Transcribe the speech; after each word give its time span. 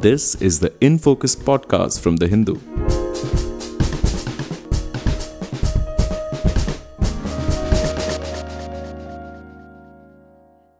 This 0.00 0.36
is 0.36 0.60
the 0.60 0.72
In 0.80 0.96
Focus 0.96 1.34
podcast 1.34 1.98
from 1.98 2.18
The 2.18 2.28
Hindu. 2.28 2.54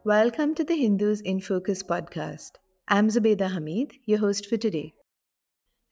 Welcome 0.05 0.55
to 0.55 0.63
the 0.63 0.77
Hindu's 0.77 1.19
in 1.19 1.41
Focus 1.41 1.83
podcast. 1.83 2.51
I'm 2.87 3.09
Zubeda 3.09 3.51
Hamid, 3.51 3.91
your 4.05 4.19
host 4.19 4.45
for 4.45 4.55
today. 4.55 4.93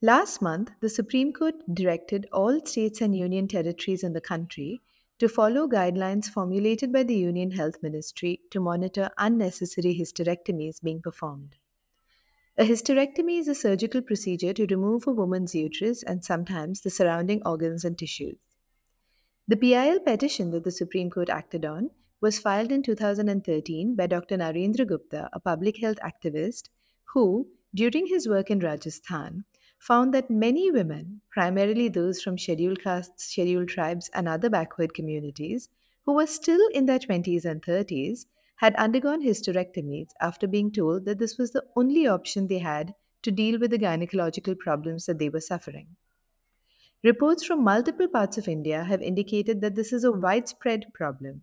Last 0.01 0.41
month, 0.41 0.71
the 0.79 0.87
Supreme 0.87 1.33
Court 1.33 1.55
directed 1.73 2.27
all 2.31 2.61
states 2.63 3.01
and 3.01 3.13
union 3.13 3.49
territories 3.49 4.05
in 4.05 4.13
the 4.13 4.21
country 4.21 4.79
to 5.19 5.27
follow 5.27 5.67
guidelines 5.67 6.27
formulated 6.27 6.93
by 6.93 7.03
the 7.03 7.17
Union 7.17 7.51
Health 7.51 7.83
Ministry 7.83 8.39
to 8.51 8.61
monitor 8.61 9.09
unnecessary 9.17 9.99
hysterectomies 9.99 10.81
being 10.81 11.01
performed. 11.01 11.57
A 12.59 12.63
hysterectomy 12.63 13.37
is 13.37 13.47
a 13.47 13.53
surgical 13.53 14.01
procedure 14.01 14.51
to 14.51 14.65
remove 14.65 15.05
a 15.05 15.11
woman's 15.11 15.53
uterus 15.53 16.01
and 16.01 16.25
sometimes 16.25 16.81
the 16.81 16.89
surrounding 16.89 17.39
organs 17.45 17.85
and 17.85 17.95
tissues. 17.95 18.39
The 19.47 19.57
PIL 19.57 19.99
petition 19.99 20.49
that 20.49 20.63
the 20.63 20.71
Supreme 20.71 21.11
Court 21.11 21.29
acted 21.29 21.65
on 21.65 21.91
was 22.19 22.39
filed 22.39 22.71
in 22.71 22.81
2013 22.81 23.95
by 23.95 24.07
Dr. 24.07 24.37
Narendra 24.37 24.87
Gupta, 24.87 25.29
a 25.33 25.39
public 25.39 25.77
health 25.77 25.99
activist 26.03 26.69
who, 27.13 27.47
during 27.75 28.07
his 28.07 28.27
work 28.27 28.49
in 28.49 28.57
Rajasthan, 28.57 29.45
found 29.77 30.11
that 30.15 30.31
many 30.31 30.71
women, 30.71 31.21
primarily 31.29 31.89
those 31.89 32.23
from 32.23 32.39
scheduled 32.39 32.81
castes, 32.81 33.25
scheduled 33.25 33.67
tribes, 33.67 34.09
and 34.15 34.27
other 34.27 34.49
backward 34.49 34.95
communities, 34.95 35.69
who 36.05 36.13
were 36.13 36.25
still 36.25 36.67
in 36.73 36.87
their 36.87 36.97
20s 36.97 37.45
and 37.45 37.61
30s, 37.61 38.25
had 38.57 38.75
undergone 38.75 39.23
hysterectomies 39.23 40.09
after 40.21 40.47
being 40.47 40.71
told 40.71 41.05
that 41.05 41.19
this 41.19 41.37
was 41.37 41.51
the 41.51 41.63
only 41.75 42.05
option 42.05 42.47
they 42.47 42.59
had 42.59 42.93
to 43.23 43.31
deal 43.31 43.59
with 43.59 43.71
the 43.71 43.79
gynecological 43.79 44.57
problems 44.57 45.05
that 45.05 45.19
they 45.19 45.29
were 45.29 45.41
suffering. 45.41 45.87
Reports 47.03 47.45
from 47.45 47.63
multiple 47.63 48.07
parts 48.07 48.37
of 48.37 48.47
India 48.47 48.83
have 48.83 49.01
indicated 49.01 49.61
that 49.61 49.75
this 49.75 49.93
is 49.93 50.03
a 50.03 50.11
widespread 50.11 50.85
problem. 50.93 51.41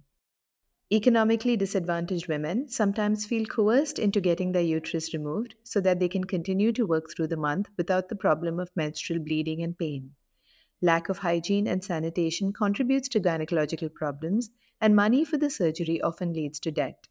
Economically 0.93 1.57
disadvantaged 1.57 2.29
women 2.29 2.69
sometimes 2.69 3.25
feel 3.25 3.47
coerced 3.47 3.99
into 3.99 4.21
getting 4.21 4.53
their 4.53 4.63
uterus 4.63 5.15
removed 5.15 5.55
so 5.63 5.81
that 5.81 5.99
they 5.99 6.09
can 6.09 6.25
continue 6.25 6.73
to 6.73 6.87
work 6.87 7.11
through 7.11 7.29
the 7.29 7.37
month 7.37 7.69
without 7.77 8.09
the 8.09 8.17
problem 8.17 8.61
of 8.61 8.71
menstrual 8.77 9.21
bleeding 9.21 9.63
and 9.63 9.79
pain. 9.79 10.11
Lack 10.83 11.09
of 11.09 11.19
hygiene 11.19 11.67
and 11.67 11.83
sanitation 11.83 12.53
contributes 12.53 13.09
to 13.09 13.21
gynecological 13.21 13.93
problems, 13.95 14.51
and 14.85 14.95
money 14.95 15.25
for 15.25 15.39
the 15.39 15.49
surgery 15.49 15.99
often 16.03 16.35
leads 16.35 16.61
to 16.61 16.71
debt. 16.71 17.09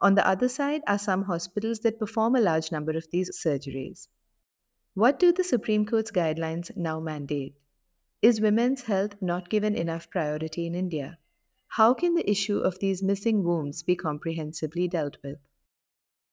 On 0.00 0.14
the 0.14 0.26
other 0.26 0.48
side 0.48 0.80
are 0.86 0.98
some 0.98 1.24
hospitals 1.24 1.80
that 1.80 1.98
perform 1.98 2.34
a 2.34 2.40
large 2.40 2.72
number 2.72 2.92
of 2.92 3.06
these 3.10 3.30
surgeries. 3.38 4.08
What 4.94 5.18
do 5.18 5.30
the 5.30 5.44
Supreme 5.44 5.84
Court's 5.84 6.10
guidelines 6.10 6.74
now 6.74 7.00
mandate? 7.00 7.54
Is 8.22 8.40
women's 8.40 8.84
health 8.84 9.16
not 9.20 9.50
given 9.50 9.74
enough 9.74 10.08
priority 10.08 10.66
in 10.66 10.74
India? 10.74 11.18
How 11.76 11.92
can 11.92 12.14
the 12.14 12.30
issue 12.30 12.56
of 12.56 12.78
these 12.78 13.02
missing 13.02 13.44
wombs 13.44 13.82
be 13.82 13.94
comprehensively 13.94 14.88
dealt 14.88 15.18
with? 15.22 15.36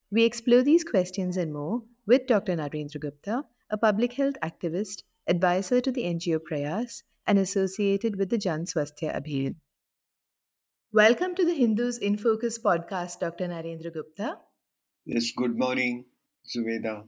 We 0.09 0.23
explore 0.23 0.64
these 0.64 0.86
questions 0.86 1.36
and 1.36 1.52
more 1.52 1.83
with 2.05 2.25
Dr. 2.25 2.55
Narendra 2.55 3.02
Gupta, 3.02 3.43
a 3.69 3.77
public 3.77 4.14
health 4.14 4.36
activist, 4.41 5.03
advisor 5.27 5.81
to 5.81 5.91
the 5.91 6.03
NGO 6.03 6.39
Prayas, 6.41 7.03
and 7.27 7.38
associated 7.38 8.16
with 8.16 8.30
the 8.30 8.38
Jan 8.38 8.64
Swasthya 8.64 9.14
Abhiyan. 9.14 9.55
Welcome 10.91 11.35
to 11.35 11.45
the 11.45 11.53
Hindu's 11.53 11.99
in 11.99 12.17
Focus 12.17 12.57
podcast, 12.57 13.19
Dr. 13.19 13.47
Narendra 13.47 13.93
Gupta. 13.93 14.39
Yes, 15.05 15.31
good 15.37 15.55
morning, 15.55 16.05
Zubeda. 16.47 17.07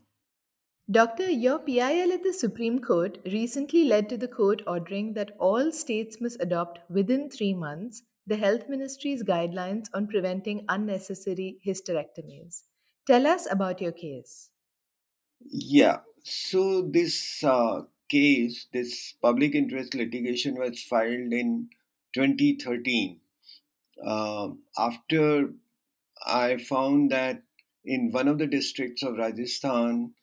Doctor, 0.91 1.27
your 1.27 1.57
PIL 1.57 2.13
at 2.13 2.21
the 2.21 2.31
Supreme 2.31 2.77
Court 2.77 3.17
recently 3.25 3.85
led 3.85 4.07
to 4.09 4.17
the 4.17 4.27
court 4.27 4.61
ordering 4.67 5.15
that 5.15 5.31
all 5.39 5.71
states 5.71 6.21
must 6.21 6.39
adopt 6.39 6.77
within 6.91 7.27
three 7.27 7.55
months 7.55 8.03
the 8.27 8.35
Health 8.35 8.69
Ministry's 8.69 9.23
guidelines 9.23 9.87
on 9.95 10.05
preventing 10.05 10.63
unnecessary 10.69 11.57
hysterectomies. 11.65 12.61
Tell 13.07 13.25
us 13.25 13.47
about 13.49 13.81
your 13.81 13.93
case. 13.93 14.51
Yeah, 15.49 16.01
so 16.21 16.83
this 16.83 17.43
uh, 17.43 17.81
case, 18.07 18.67
this 18.71 19.15
public 19.19 19.55
interest 19.55 19.95
litigation 19.95 20.59
was 20.59 20.83
filed 20.83 21.33
in 21.33 21.69
2013 22.13 23.17
uh, 23.17 23.20
after 24.77 25.53
I 26.25 26.57
found 26.57 27.11
that 27.11 27.43
in 27.85 28.11
one 28.11 28.27
of 28.27 28.37
the 28.39 28.47
districts 28.47 29.03
of 29.03 29.17
Rajasthan, 29.17 30.15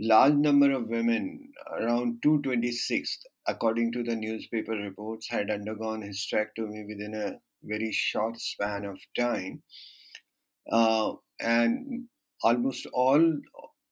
large 0.00 0.34
number 0.34 0.72
of 0.72 0.88
women, 0.88 1.52
around 1.70 2.22
226, 2.22 3.20
according 3.46 3.92
to 3.92 4.02
the 4.04 4.16
newspaper 4.16 4.72
reports, 4.72 5.28
had 5.28 5.50
undergone 5.50 6.02
hysterectomy 6.02 6.86
within 6.86 7.14
a 7.14 7.40
very 7.64 7.92
short 7.92 8.38
span 8.40 8.84
of 8.84 9.00
time. 9.16 9.62
Uh, 10.70 11.14
and 11.40 12.08
almost 12.42 12.86
all 12.92 13.40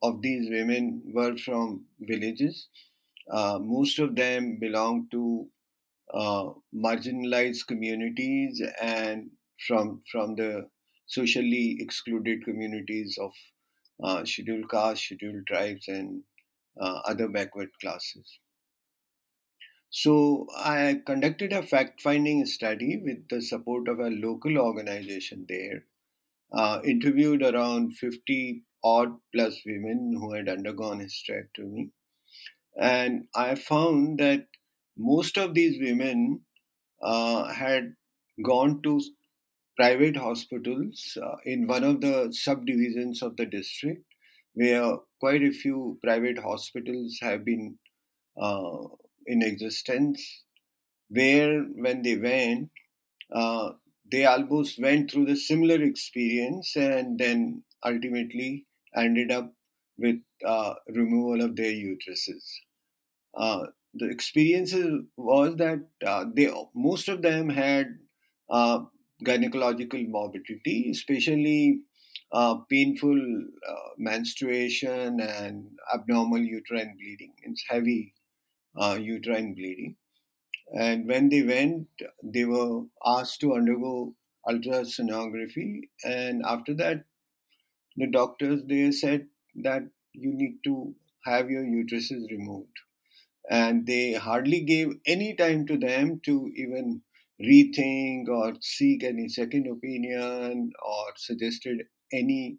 of 0.02 0.22
these 0.22 0.48
women 0.50 1.02
were 1.14 1.36
from 1.36 1.86
villages. 2.00 2.68
Uh, 3.30 3.58
most 3.60 3.98
of 3.98 4.16
them 4.16 4.58
belonged 4.58 5.10
to 5.10 5.48
uh, 6.12 6.50
marginalized 6.74 7.66
communities 7.66 8.62
and 8.80 9.30
from 9.66 10.02
from 10.10 10.34
the 10.36 10.68
socially 11.06 11.76
excluded 11.80 12.44
communities 12.44 13.18
of 13.20 13.32
uh, 14.02 14.24
scheduled 14.24 14.70
castes, 14.70 15.06
scheduled 15.06 15.46
tribes, 15.46 15.88
and 15.88 16.22
uh, 16.80 17.00
other 17.06 17.28
backward 17.28 17.68
classes. 17.80 18.38
So 19.90 20.46
I 20.56 21.02
conducted 21.06 21.52
a 21.52 21.62
fact-finding 21.62 22.46
study 22.46 22.96
with 22.96 23.28
the 23.28 23.42
support 23.42 23.88
of 23.88 24.00
a 24.00 24.08
local 24.08 24.58
organization 24.58 25.46
there. 25.48 25.84
Uh, 26.52 26.80
interviewed 26.84 27.42
around 27.42 27.96
50 27.96 28.64
odd 28.84 29.18
plus 29.34 29.60
women 29.66 30.14
who 30.18 30.32
had 30.34 30.48
undergone 30.48 31.00
hysterectomy. 31.00 31.90
And 32.80 33.28
I 33.34 33.54
found 33.54 34.18
that 34.20 34.46
most 34.96 35.38
of 35.38 35.54
these 35.54 35.80
women 35.80 36.42
uh, 37.02 37.52
had 37.52 37.94
gone 38.44 38.82
to 38.82 39.00
private 39.76 40.16
hospitals 40.16 41.16
uh, 41.22 41.36
in 41.44 41.66
one 41.66 41.84
of 41.84 42.00
the 42.00 42.28
subdivisions 42.32 43.22
of 43.22 43.36
the 43.36 43.46
district, 43.46 44.04
where 44.54 44.96
quite 45.20 45.42
a 45.42 45.50
few 45.50 45.98
private 46.02 46.38
hospitals 46.38 47.18
have 47.20 47.44
been 47.44 47.78
uh, 48.40 48.84
in 49.26 49.42
existence 49.42 50.42
where 51.08 51.60
when 51.62 52.02
they 52.02 52.16
went 52.16 52.70
uh, 53.32 53.72
they 54.10 54.24
almost 54.26 54.80
went 54.80 55.10
through 55.10 55.26
the 55.26 55.36
similar 55.36 55.82
experience 55.82 56.76
and 56.76 57.18
then 57.18 57.62
ultimately 57.84 58.66
ended 58.96 59.30
up 59.32 59.52
with 59.98 60.20
uh, 60.46 60.74
removal 60.88 61.42
of 61.42 61.56
their 61.56 61.72
uteruses. 61.72 62.44
Uh, 63.34 63.66
the 63.94 64.08
experiences 64.08 65.02
was 65.16 65.56
that 65.56 65.80
uh, 66.06 66.24
they 66.34 66.50
most 66.74 67.08
of 67.08 67.22
them 67.22 67.48
had 67.50 67.86
uh, 68.50 68.80
gynecological 69.24 70.08
morbidity 70.08 70.90
especially 70.90 71.80
uh, 72.32 72.54
painful 72.70 73.20
menstruation 73.98 75.20
and 75.20 75.66
abnormal 75.94 76.40
uterine 76.40 76.96
bleeding 76.98 77.32
it's 77.44 77.64
heavy 77.68 78.14
uh, 78.80 78.98
uterine 79.00 79.54
bleeding. 79.54 79.96
And 80.72 81.06
when 81.06 81.28
they 81.28 81.42
went, 81.42 81.88
they 82.22 82.44
were 82.44 82.84
asked 83.04 83.40
to 83.40 83.54
undergo 83.54 84.14
ultrasonography. 84.48 85.82
And 86.04 86.42
after 86.44 86.74
that, 86.74 87.04
the 87.96 88.06
doctors 88.06 88.64
they 88.64 88.90
said 88.90 89.28
that 89.56 89.82
you 90.12 90.32
need 90.32 90.58
to 90.64 90.94
have 91.24 91.50
your 91.50 91.62
uteruses 91.62 92.30
removed. 92.30 92.78
And 93.50 93.86
they 93.86 94.14
hardly 94.14 94.60
gave 94.60 94.94
any 95.06 95.34
time 95.34 95.66
to 95.66 95.76
them 95.76 96.20
to 96.24 96.50
even 96.54 97.02
rethink 97.40 98.28
or 98.28 98.54
seek 98.60 99.02
any 99.02 99.28
second 99.28 99.66
opinion 99.66 100.72
or 100.84 101.06
suggested 101.16 101.82
any 102.12 102.58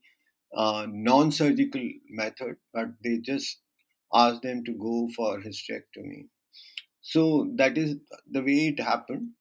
uh, 0.55 0.85
non 0.89 1.31
surgical 1.31 1.81
method, 2.09 2.57
but 2.73 2.87
they 3.03 3.17
just 3.17 3.59
asked 4.13 4.43
them 4.43 4.63
to 4.65 4.73
go 4.73 5.09
for 5.15 5.39
hysterectomy. 5.39 6.27
So 7.01 7.51
that 7.55 7.77
is 7.77 7.95
the 8.29 8.41
way 8.41 8.67
it 8.67 8.79
happened. 8.79 9.31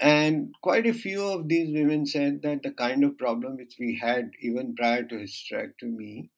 And 0.00 0.54
quite 0.62 0.86
a 0.86 0.94
few 0.94 1.22
of 1.22 1.48
these 1.48 1.72
women 1.72 2.06
said 2.06 2.42
that 2.42 2.62
the 2.62 2.72
kind 2.72 3.04
of 3.04 3.18
problem 3.18 3.56
which 3.56 3.76
we 3.78 3.98
had 4.02 4.30
even 4.40 4.74
prior 4.74 5.04
to 5.04 5.14
hysterectomy 5.14 6.30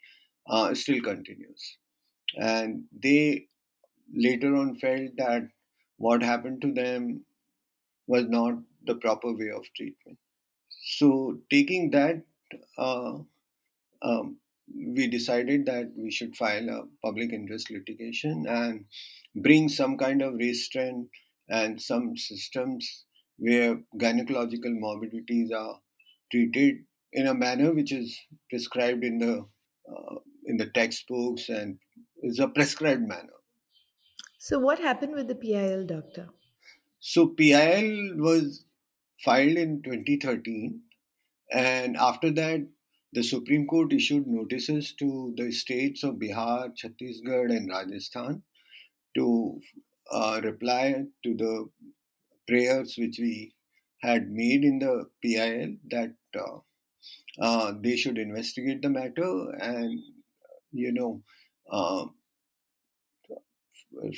uh, 0.48 0.74
still 0.74 1.00
continues. 1.00 1.78
And 2.36 2.84
they 2.92 3.48
later 4.12 4.54
on 4.56 4.76
felt 4.76 5.10
that 5.16 5.48
what 5.96 6.22
happened 6.22 6.60
to 6.62 6.72
them 6.72 7.24
was 8.06 8.26
not 8.28 8.54
the 8.86 8.96
proper 8.96 9.32
way 9.32 9.50
of 9.50 9.64
treatment. 9.76 10.18
So, 10.68 11.38
taking 11.50 11.90
that 11.90 12.22
uh, 12.76 13.18
um, 14.02 14.38
we 14.74 15.06
decided 15.08 15.66
that 15.66 15.92
we 15.96 16.10
should 16.10 16.36
file 16.36 16.68
a 16.68 16.82
public 17.04 17.32
interest 17.32 17.70
litigation 17.70 18.46
and 18.48 18.84
bring 19.34 19.68
some 19.68 19.96
kind 19.96 20.22
of 20.22 20.34
restraint 20.34 21.08
and 21.48 21.80
some 21.80 22.16
systems 22.16 23.04
where 23.38 23.78
gynecological 24.00 24.78
morbidities 24.78 25.50
are 25.50 25.80
treated 26.30 26.76
in 27.12 27.26
a 27.26 27.34
manner 27.34 27.72
which 27.72 27.92
is 27.92 28.18
prescribed 28.50 29.04
in 29.04 29.18
the 29.18 29.46
uh, 29.90 30.14
in 30.46 30.56
the 30.56 30.66
textbooks 30.66 31.48
and 31.48 31.78
is 32.22 32.38
a 32.38 32.48
prescribed 32.48 33.06
manner. 33.06 33.38
So, 34.46 34.58
what 34.58 34.78
happened 34.78 35.14
with 35.14 35.28
the 35.28 35.34
PIL, 35.34 35.86
doctor? 35.86 36.28
So, 37.00 37.28
PIL 37.28 38.14
was 38.16 38.66
filed 39.24 39.56
in 39.56 39.80
2013, 39.82 40.82
and 41.50 41.96
after 41.96 42.30
that, 42.32 42.68
the 43.14 43.22
Supreme 43.22 43.66
Court 43.66 43.94
issued 43.94 44.26
notices 44.26 44.92
to 44.98 45.32
the 45.38 45.50
states 45.50 46.04
of 46.04 46.16
Bihar, 46.16 46.74
Chhattisgarh, 46.76 47.56
and 47.56 47.70
Rajasthan 47.70 48.42
to 49.16 49.60
uh, 50.10 50.42
reply 50.44 51.04
to 51.22 51.34
the 51.34 51.70
prayers 52.46 52.96
which 52.98 53.18
we 53.18 53.54
had 54.02 54.30
made 54.30 54.62
in 54.62 54.78
the 54.78 55.06
PIL 55.22 55.76
that 55.90 56.16
uh, 56.38 56.58
uh, 57.40 57.72
they 57.80 57.96
should 57.96 58.18
investigate 58.18 58.82
the 58.82 58.90
matter 58.90 59.52
and, 59.58 59.98
you 60.70 60.92
know, 60.92 61.22
uh, 61.72 62.04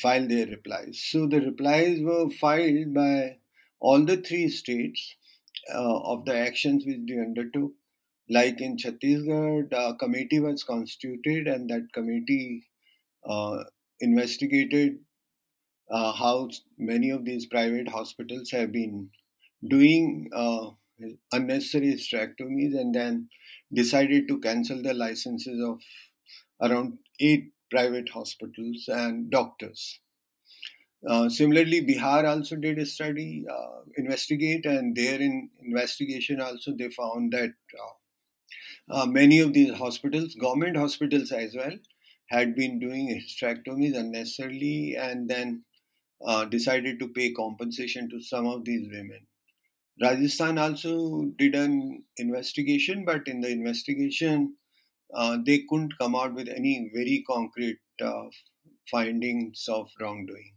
file 0.01 0.27
their 0.27 0.47
replies. 0.47 1.01
So 1.05 1.27
the 1.27 1.41
replies 1.41 2.01
were 2.01 2.31
filed 2.31 2.95
by 2.95 3.37
all 3.81 4.05
the 4.05 4.17
three 4.17 4.49
states 4.49 5.17
uh, 5.73 5.99
of 6.01 6.25
the 6.25 6.37
actions 6.37 6.85
which 6.87 7.01
they 7.09 7.19
undertook. 7.19 7.73
Like 8.29 8.61
in 8.61 8.77
Chhattisgarh, 8.77 9.69
a 9.73 9.95
committee 9.97 10.41
was 10.41 10.65
constituted, 10.65 11.47
and 11.47 11.71
that 11.71 11.93
committee 11.93 12.65
uh, 13.25 13.65
investigated 14.01 14.99
uh, 15.91 16.13
how 16.13 16.51
many 16.77 17.11
of 17.11 17.25
these 17.25 17.47
private 17.47 17.89
hospitals 17.89 18.51
have 18.51 18.73
been 18.73 19.11
doing 19.69 20.29
uh, 20.35 20.71
unnecessary 21.33 21.95
hysterectomies 21.95 22.79
and 22.79 22.95
then 22.95 23.29
decided 23.73 24.27
to 24.29 24.41
cancel 24.41 24.83
the 24.83 24.95
licenses 24.95 25.63
of 25.63 25.81
around 26.61 26.99
eight 27.21 27.53
private 27.71 28.09
hospitals 28.09 28.89
and 28.89 29.31
doctors. 29.31 30.01
Uh, 31.07 31.29
similarly, 31.29 31.87
Bihar 31.87 32.25
also 32.27 32.57
did 32.57 32.79
a 32.79 32.87
study, 32.87 33.45
uh, 33.51 33.83
investigate, 33.97 34.67
and 34.67 34.97
there 34.97 35.21
in 35.21 35.51
investigation 35.63 36.41
also 36.41 36.73
they 36.73 36.89
found 36.89 37.33
that 37.33 37.53
uh, 37.79 37.93
uh 38.89 39.07
many 39.07 39.41
of 39.41 39.53
these 39.53 39.75
hospitals, 39.75 40.35
government 40.35 40.77
hospitals 40.77 41.31
as 41.33 41.55
well, 41.55 41.77
had 42.29 42.55
been 42.55 42.79
doing 42.79 43.09
hysterectomies 43.09 43.97
unnecessarily 43.97 44.97
and 44.99 45.29
then 45.29 45.65
uh, 46.27 46.45
decided 46.45 46.99
to 46.99 47.09
pay 47.09 47.33
compensation 47.33 48.09
to 48.11 48.21
some 48.21 48.47
of 48.47 48.65
these 48.65 48.89
women. 48.91 49.27
Rajasthan 50.01 50.59
also 50.59 51.25
did 51.39 51.55
an 51.55 52.05
investigation, 52.19 53.05
but 53.05 53.27
in 53.29 53.41
the 53.41 53.49
investigation, 53.49 54.57
uh, 55.15 55.39
they 55.45 55.65
couldn't 55.69 55.99
come 55.99 56.15
out 56.15 56.35
with 56.35 56.49
any 56.49 56.91
very 56.95 57.25
concrete 57.27 57.79
uh, 58.03 58.25
findings 58.91 59.67
of 59.69 59.89
wrongdoing. 60.01 60.53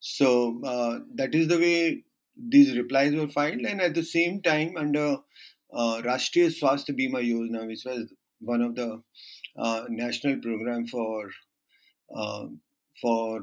So 0.00 0.60
uh, 0.64 1.00
that 1.14 1.34
is 1.34 1.48
the 1.48 1.58
way 1.58 2.04
these 2.36 2.76
replies 2.76 3.14
were 3.14 3.28
filed, 3.28 3.60
and 3.60 3.80
at 3.80 3.94
the 3.94 4.02
same 4.02 4.42
time, 4.42 4.76
under 4.76 5.18
uh, 5.72 6.02
Rashtriya 6.02 6.50
Swasthya 6.58 6.98
Bima 6.98 7.22
Yojana, 7.22 7.66
which 7.66 7.84
was 7.84 8.12
one 8.40 8.62
of 8.62 8.74
the 8.74 9.02
uh, 9.56 9.84
national 9.88 10.40
program 10.40 10.86
for 10.86 11.30
for 13.00 13.40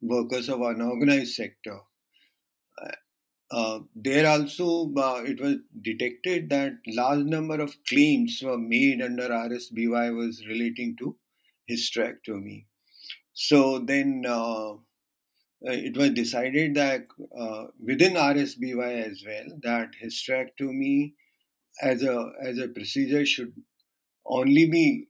workers 0.00 0.48
of 0.48 0.60
unorganized 0.60 1.34
sector. 1.34 1.78
Uh, 3.52 3.80
there 3.94 4.26
also 4.26 4.90
uh, 4.96 5.22
it 5.26 5.38
was 5.38 5.56
detected 5.82 6.48
that 6.48 6.72
large 6.86 7.26
number 7.26 7.60
of 7.60 7.76
claims 7.86 8.40
were 8.42 8.56
made 8.56 9.02
under 9.02 9.28
RSBY 9.28 10.16
was 10.16 10.46
relating 10.46 10.96
to 10.96 11.16
hysterectomy. 11.70 12.64
So 13.34 13.78
then 13.78 14.24
uh, 14.26 14.76
it 15.60 15.98
was 15.98 16.10
decided 16.10 16.74
that 16.76 17.04
uh, 17.38 17.66
within 17.78 18.14
RSBY 18.14 19.10
as 19.10 19.22
well 19.26 19.58
that 19.62 19.90
hysterectomy 20.02 21.12
as 21.82 22.02
a 22.02 22.32
as 22.42 22.56
a 22.56 22.68
procedure 22.68 23.26
should 23.26 23.52
only 24.24 24.64
be 24.64 25.08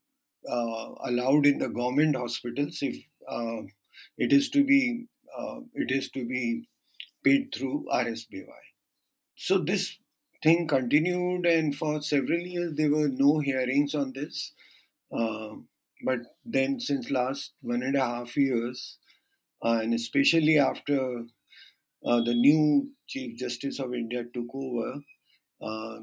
uh, 0.50 0.88
allowed 1.04 1.46
in 1.46 1.58
the 1.58 1.68
government 1.68 2.16
hospitals 2.16 2.78
if 2.82 2.96
uh, 3.28 3.62
it 4.18 4.32
is 4.32 4.50
to 4.50 4.64
be 4.64 5.06
it 5.74 5.90
is 5.90 6.10
to 6.10 6.26
be 6.26 6.66
paid 7.24 7.54
through 7.54 7.86
RSBY. 7.92 8.46
So 9.36 9.58
this 9.58 9.98
thing 10.42 10.66
continued, 10.66 11.46
and 11.46 11.74
for 11.74 12.02
several 12.02 12.40
years 12.40 12.74
there 12.74 12.90
were 12.90 13.08
no 13.08 13.38
hearings 13.38 13.94
on 13.94 14.12
this. 14.12 14.52
Uh, 15.16 15.56
but 16.04 16.18
then, 16.44 16.80
since 16.80 17.10
last 17.10 17.52
one 17.60 17.82
and 17.82 17.94
a 17.94 18.00
half 18.00 18.36
years, 18.36 18.98
uh, 19.64 19.78
and 19.82 19.94
especially 19.94 20.58
after 20.58 21.24
uh, 22.04 22.20
the 22.20 22.34
new 22.34 22.90
Chief 23.06 23.38
Justice 23.38 23.78
of 23.78 23.94
India 23.94 24.24
took 24.34 24.48
over, 24.52 25.00
uh, 25.60 26.00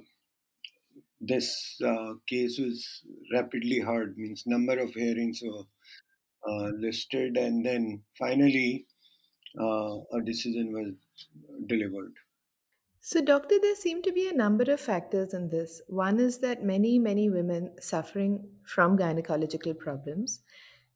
this 1.19 1.81
uh, 1.85 2.13
case 2.27 2.57
was 2.57 3.03
rapidly 3.33 3.79
heard. 3.79 4.17
Means 4.17 4.43
number 4.45 4.79
of 4.79 4.93
hearings 4.93 5.41
were 5.43 5.63
uh, 6.49 6.69
listed, 6.77 7.35
and 7.35 7.65
then 7.65 8.03
finally 8.17 8.85
a 9.57 10.21
decision 10.23 10.71
was 10.71 10.93
delivered. 11.67 12.13
So, 13.01 13.21
doctor, 13.21 13.55
there 13.61 13.75
seem 13.75 14.01
to 14.03 14.11
be 14.11 14.27
a 14.27 14.33
number 14.33 14.69
of 14.71 14.79
factors 14.79 15.33
in 15.33 15.49
this. 15.49 15.81
One 15.87 16.19
is 16.19 16.39
that 16.39 16.63
many, 16.63 16.99
many 16.99 17.29
women 17.29 17.71
suffering 17.79 18.47
from 18.65 18.97
gynecological 18.97 19.77
problems. 19.77 20.41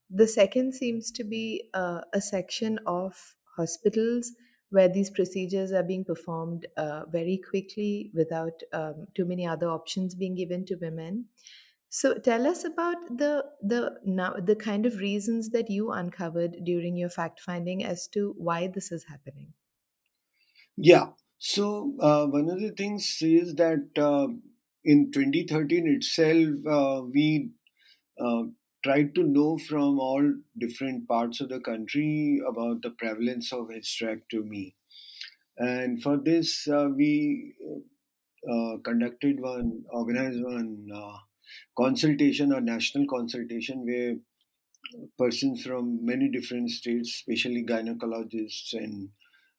The 0.09 0.27
second 0.27 0.73
seems 0.73 1.11
to 1.11 1.23
be 1.23 1.69
uh, 1.73 2.01
a 2.13 2.21
section 2.21 2.79
of 2.85 3.35
hospitals 3.55 4.33
where 4.69 4.89
these 4.89 5.09
procedures 5.11 5.71
are 5.71 5.83
being 5.83 6.03
performed 6.03 6.67
uh, 6.77 7.05
very 7.11 7.39
quickly 7.49 8.11
without 8.13 8.61
um, 8.73 9.07
too 9.15 9.23
many 9.23 9.47
other 9.47 9.69
options 9.69 10.15
being 10.15 10.35
given 10.35 10.65
to 10.65 10.75
women. 10.75 11.25
So 11.89 12.15
tell 12.15 12.47
us 12.47 12.65
about 12.65 12.97
the 13.17 13.45
the 13.61 13.99
now 14.03 14.33
the 14.33 14.55
kind 14.55 14.87
of 14.87 14.97
reasons 14.97 15.51
that 15.51 15.69
you 15.69 15.91
uncovered 15.91 16.57
during 16.63 16.98
your 16.98 17.09
fact 17.09 17.39
finding 17.39 17.86
as 17.86 18.07
to 18.09 18.33
why 18.38 18.67
this 18.67 18.91
is 18.91 19.05
happening. 19.05 19.53
Yeah. 20.77 21.10
So 21.38 21.96
uh, 22.00 22.25
one 22.27 22.50
of 22.50 22.60
the 22.62 22.72
things 22.72 23.18
is 23.22 23.56
that 23.56 23.89
uh, 23.98 24.27
in 24.84 25.12
2013 25.12 25.88
itself, 25.88 26.65
uh, 26.68 27.03
we 27.03 27.50
uh, 28.20 28.44
tried 28.84 29.15
to 29.15 29.24
know 29.24 29.58
from 29.58 30.00
all 30.00 30.24
different 30.60 31.08
parts 31.08 31.42
of 31.42 31.50
the 31.50 31.60
country 31.60 32.42
about 32.48 32.82
the 32.82 32.92
prevalence 32.92 33.53
of 33.53 33.70
hysterectomy. 33.70 34.75
And 35.58 36.01
for 36.03 36.18
this, 36.18 36.68
uh, 36.68 36.89
we 36.96 37.53
uh, 38.50 38.77
conducted 38.84 39.39
one, 39.39 39.84
organized 39.92 40.44
one 40.44 40.89
consultation 41.77 42.53
or 42.53 42.62
national 42.62 43.08
consultation 43.08 43.86
where 43.86 44.15
persons 45.18 45.63
from 45.63 46.06
many 46.06 46.30
different 46.30 46.70
states, 46.70 47.10
especially 47.15 47.63
gynecologists 47.63 48.74
and 48.74 49.10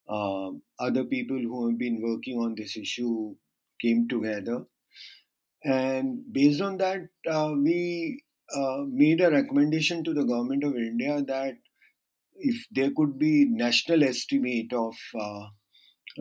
uh, 0.08 0.50
other 0.78 1.04
people 1.04 1.38
who 1.38 1.68
have 1.68 1.78
been 1.78 2.00
working 2.02 2.38
on 2.38 2.54
this 2.54 2.76
issue 2.76 3.34
came 3.80 4.08
together. 4.08 4.64
And 5.64 6.20
based 6.30 6.60
on 6.60 6.76
that, 6.78 7.08
uh, 7.28 7.54
we 7.56 8.22
uh, 8.54 8.84
made 8.86 9.20
a 9.20 9.30
recommendation 9.30 10.04
to 10.04 10.12
the 10.12 10.24
government 10.24 10.64
of 10.64 10.76
India 10.76 11.22
that 11.22 11.56
if 12.36 12.66
there 12.70 12.90
could 12.90 13.18
be 13.18 13.46
national 13.46 14.04
estimate 14.04 14.72
of 14.72 14.94
uh, 15.18 15.46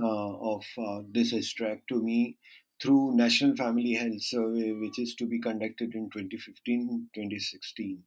uh, 0.02 0.56
of 0.56 0.64
uh, 0.78 1.02
this 1.12 1.34
hysterectomy 1.34 2.38
through 2.82 3.16
National 3.16 3.56
Family 3.56 3.94
Health 3.94 4.22
Survey, 4.22 4.72
which 4.74 4.98
is 4.98 5.14
to 5.16 5.26
be 5.28 5.40
conducted 5.40 5.94
in 5.94 6.10
2015-2016. 6.10 8.00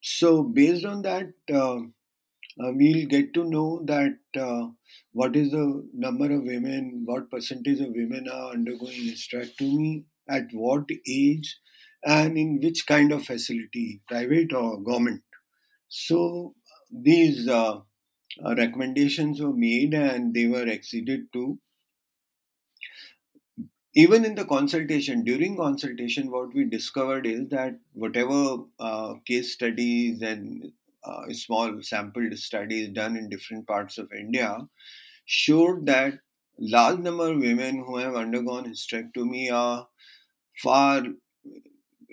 so 0.00 0.42
based 0.44 0.84
on 0.84 1.02
that, 1.02 1.32
uh, 2.62 2.72
we'll 2.72 3.06
get 3.06 3.34
to 3.34 3.44
know 3.44 3.82
that 3.84 4.18
uh, 4.38 4.68
what 5.12 5.36
is 5.36 5.50
the 5.50 5.88
number 5.92 6.26
of 6.26 6.44
women, 6.44 7.02
what 7.04 7.30
percentage 7.30 7.80
of 7.80 7.88
women 7.90 8.28
are 8.32 8.52
undergoing 8.52 8.92
hysterectomy, 8.92 10.04
at 10.28 10.46
what 10.52 10.84
age, 11.08 11.58
and 12.04 12.36
in 12.36 12.60
which 12.60 12.86
kind 12.86 13.12
of 13.12 13.24
facility, 13.24 14.00
private 14.08 14.52
or 14.52 14.80
government. 14.80 15.22
So 15.88 16.54
these 16.90 17.48
uh, 17.48 17.80
uh 18.44 18.54
recommendations 18.56 19.40
were 19.40 19.52
made 19.52 19.94
and 19.94 20.34
they 20.34 20.46
were 20.46 20.68
acceded 20.68 21.32
to. 21.32 21.58
even 24.00 24.26
in 24.26 24.34
the 24.34 24.44
consultation, 24.44 25.24
during 25.24 25.56
consultation, 25.56 26.30
what 26.30 26.54
we 26.54 26.64
discovered 26.64 27.26
is 27.26 27.48
that 27.48 27.78
whatever 27.94 28.58
uh, 28.78 29.14
case 29.24 29.54
studies 29.54 30.20
and 30.20 30.72
uh, 31.06 31.22
small 31.32 31.82
sampled 31.82 32.36
studies 32.38 32.90
done 32.90 33.16
in 33.16 33.28
different 33.28 33.66
parts 33.66 33.98
of 33.98 34.12
India 34.12 34.58
showed 35.24 35.86
that 35.86 36.14
large 36.58 36.98
number 36.98 37.30
of 37.32 37.38
women 37.38 37.84
who 37.84 37.96
have 37.98 38.16
undergone 38.16 38.64
hysterectomy 38.64 39.52
are 39.52 39.86
far 40.62 41.02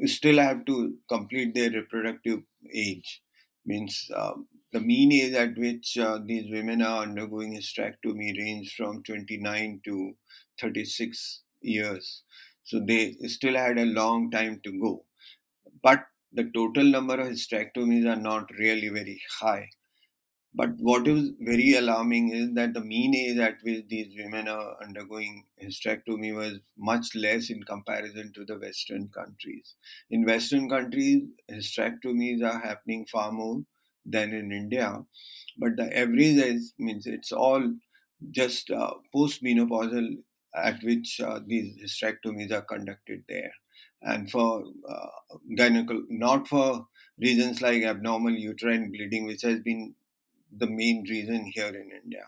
still 0.05 0.37
have 0.37 0.65
to 0.65 0.97
complete 1.09 1.53
their 1.53 1.69
reproductive 1.71 2.41
age. 2.73 3.21
Means 3.65 4.09
um, 4.15 4.47
the 4.71 4.79
mean 4.81 5.11
age 5.11 5.33
at 5.33 5.57
which 5.57 5.97
uh, 5.97 6.19
these 6.25 6.51
women 6.51 6.81
are 6.81 7.03
undergoing 7.03 7.55
hysterectomy 7.55 8.37
range 8.37 8.75
from 8.75 9.03
29 9.03 9.81
to 9.85 10.15
36 10.59 11.41
years. 11.61 12.23
So 12.63 12.79
they 12.79 13.13
still 13.27 13.55
had 13.55 13.77
a 13.77 13.85
long 13.85 14.31
time 14.31 14.59
to 14.63 14.71
go. 14.79 15.05
But 15.81 16.05
the 16.33 16.49
total 16.53 16.83
number 16.85 17.15
of 17.19 17.27
hysterectomies 17.27 18.05
are 18.11 18.19
not 18.21 18.49
really 18.57 18.89
very 18.89 19.21
high. 19.39 19.69
But 20.55 20.71
what 20.77 21.07
is 21.07 21.31
very 21.39 21.73
alarming 21.73 22.31
is 22.33 22.53
that 22.55 22.73
the 22.73 22.81
mean 22.81 23.15
age 23.15 23.37
at 23.37 23.61
which 23.63 23.87
these 23.87 24.15
women 24.17 24.47
are 24.47 24.81
undergoing 24.83 25.45
hysterectomy 25.61 26.35
was 26.35 26.59
much 26.77 27.15
less 27.15 27.49
in 27.49 27.63
comparison 27.63 28.33
to 28.33 28.45
the 28.45 28.57
Western 28.59 29.09
countries. 29.09 29.75
In 30.11 30.25
Western 30.25 30.69
countries, 30.69 31.23
hysterectomies 31.51 32.43
are 32.43 32.59
happening 32.59 33.05
far 33.05 33.31
more 33.31 33.63
than 34.05 34.33
in 34.33 34.51
India, 34.51 35.05
but 35.57 35.75
the 35.77 35.95
average 35.97 36.37
is 36.37 36.73
means 36.79 37.07
it's 37.07 37.31
all 37.31 37.73
just 38.31 38.71
uh, 38.71 38.93
postmenopausal 39.15 40.23
at 40.55 40.83
which 40.83 41.19
uh, 41.21 41.39
these 41.45 41.77
hysterectomies 41.81 42.51
are 42.51 42.61
conducted 42.61 43.23
there, 43.27 43.53
and 44.03 44.29
for 44.29 44.63
uh, 44.87 45.07
not 46.09 46.47
for 46.47 46.87
reasons 47.19 47.61
like 47.61 47.83
abnormal 47.83 48.33
uterine 48.33 48.91
bleeding, 48.91 49.25
which 49.25 49.41
has 49.43 49.59
been 49.59 49.95
the 50.57 50.67
main 50.67 51.05
reason 51.09 51.51
here 51.53 51.67
in 51.67 51.91
India. 52.03 52.25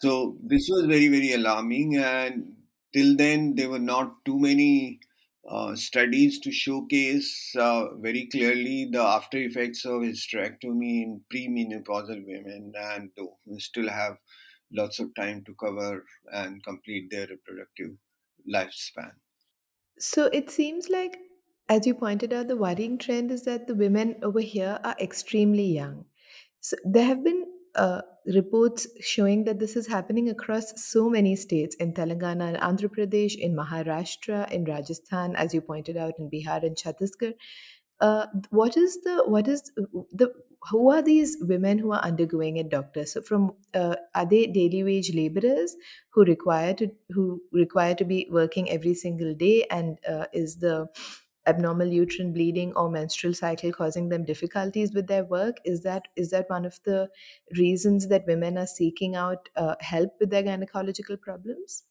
So 0.00 0.38
this 0.42 0.68
was 0.70 0.86
very, 0.86 1.08
very 1.08 1.32
alarming. 1.32 1.96
And 1.96 2.56
till 2.92 3.16
then, 3.16 3.54
there 3.54 3.70
were 3.70 3.78
not 3.78 4.24
too 4.24 4.38
many 4.38 5.00
uh, 5.48 5.74
studies 5.76 6.40
to 6.40 6.52
showcase 6.52 7.54
uh, 7.58 7.94
very 7.96 8.26
clearly 8.26 8.88
the 8.90 9.00
after 9.02 9.38
effects 9.38 9.84
of 9.84 10.02
hysterectomy 10.02 11.02
in 11.02 11.24
premenopausal 11.32 12.24
women. 12.26 12.72
And 12.76 13.10
we 13.46 13.58
still 13.60 13.88
have 13.88 14.16
lots 14.72 14.98
of 15.00 15.14
time 15.14 15.44
to 15.44 15.54
cover 15.54 16.04
and 16.32 16.62
complete 16.64 17.10
their 17.10 17.26
reproductive 17.28 17.92
lifespan. 18.48 19.12
So 19.98 20.26
it 20.26 20.50
seems 20.50 20.88
like, 20.88 21.18
as 21.68 21.86
you 21.86 21.94
pointed 21.94 22.32
out, 22.32 22.48
the 22.48 22.56
worrying 22.56 22.98
trend 22.98 23.30
is 23.30 23.44
that 23.44 23.66
the 23.66 23.74
women 23.74 24.16
over 24.22 24.40
here 24.40 24.78
are 24.84 24.96
extremely 25.00 25.64
young. 25.64 26.04
So 26.60 26.76
there 26.84 27.04
have 27.04 27.24
been 27.24 27.46
uh, 27.74 28.02
reports 28.26 28.86
showing 29.00 29.44
that 29.44 29.58
this 29.58 29.76
is 29.76 29.86
happening 29.86 30.28
across 30.30 30.72
so 30.82 31.08
many 31.08 31.36
states 31.36 31.76
in 31.76 31.92
Telangana 31.92 32.54
and 32.54 32.56
Andhra 32.56 32.88
Pradesh, 32.88 33.36
in 33.36 33.54
Maharashtra, 33.54 34.50
in 34.50 34.64
Rajasthan, 34.64 35.36
as 35.36 35.54
you 35.54 35.60
pointed 35.60 35.96
out, 35.96 36.14
in 36.18 36.30
Bihar 36.30 36.62
and 36.64 36.76
Chhattisgarh. 36.76 37.34
Uh, 38.00 38.26
what 38.50 38.76
is 38.76 39.02
the 39.02 39.22
what 39.26 39.48
is 39.48 39.62
the 40.12 40.32
who 40.70 40.90
are 40.90 41.02
these 41.02 41.36
women 41.40 41.78
who 41.78 41.92
are 41.92 42.00
undergoing 42.00 42.56
it, 42.56 42.68
doctor? 42.68 43.06
So 43.06 43.22
from 43.22 43.52
uh, 43.74 43.96
are 44.14 44.26
they 44.26 44.46
daily 44.46 44.82
wage 44.84 45.14
laborers 45.14 45.76
who 46.10 46.24
require 46.24 46.74
to 46.74 46.90
who 47.10 47.40
require 47.52 47.94
to 47.94 48.04
be 48.04 48.28
working 48.30 48.70
every 48.70 48.94
single 48.94 49.34
day, 49.34 49.64
and 49.70 49.98
uh, 50.08 50.26
is 50.32 50.56
the 50.56 50.88
abnormal 51.46 51.86
uterine 51.86 52.32
bleeding 52.32 52.72
or 52.74 52.90
menstrual 52.90 53.32
cycle 53.32 53.72
causing 53.72 54.08
them 54.08 54.24
difficulties 54.24 54.92
with 54.92 55.06
their 55.06 55.24
work? 55.24 55.56
Is 55.64 55.82
that 55.84 56.08
is 56.16 56.30
that 56.30 56.50
one 56.50 56.66
of 56.66 56.78
the 56.84 57.08
reasons 57.56 58.08
that 58.08 58.26
women 58.26 58.58
are 58.58 58.66
seeking 58.66 59.14
out 59.16 59.48
uh, 59.56 59.76
help 59.80 60.10
with 60.20 60.30
their 60.30 60.42
gynecological 60.42 61.20
problems 61.20 61.84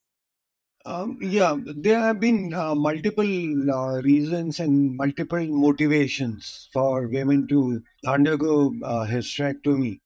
um, 0.86 1.18
yeah, 1.20 1.56
there 1.64 1.98
have 1.98 2.20
been 2.20 2.54
uh, 2.54 2.74
multiple 2.74 3.70
uh, 3.70 4.00
reasons 4.02 4.60
and 4.60 4.96
multiple 4.96 5.44
motivations 5.44 6.68
for 6.72 7.08
women 7.08 7.48
to 7.48 7.82
undergo 8.06 8.72
uh, 8.84 9.04
hysterectomy. 9.04 9.98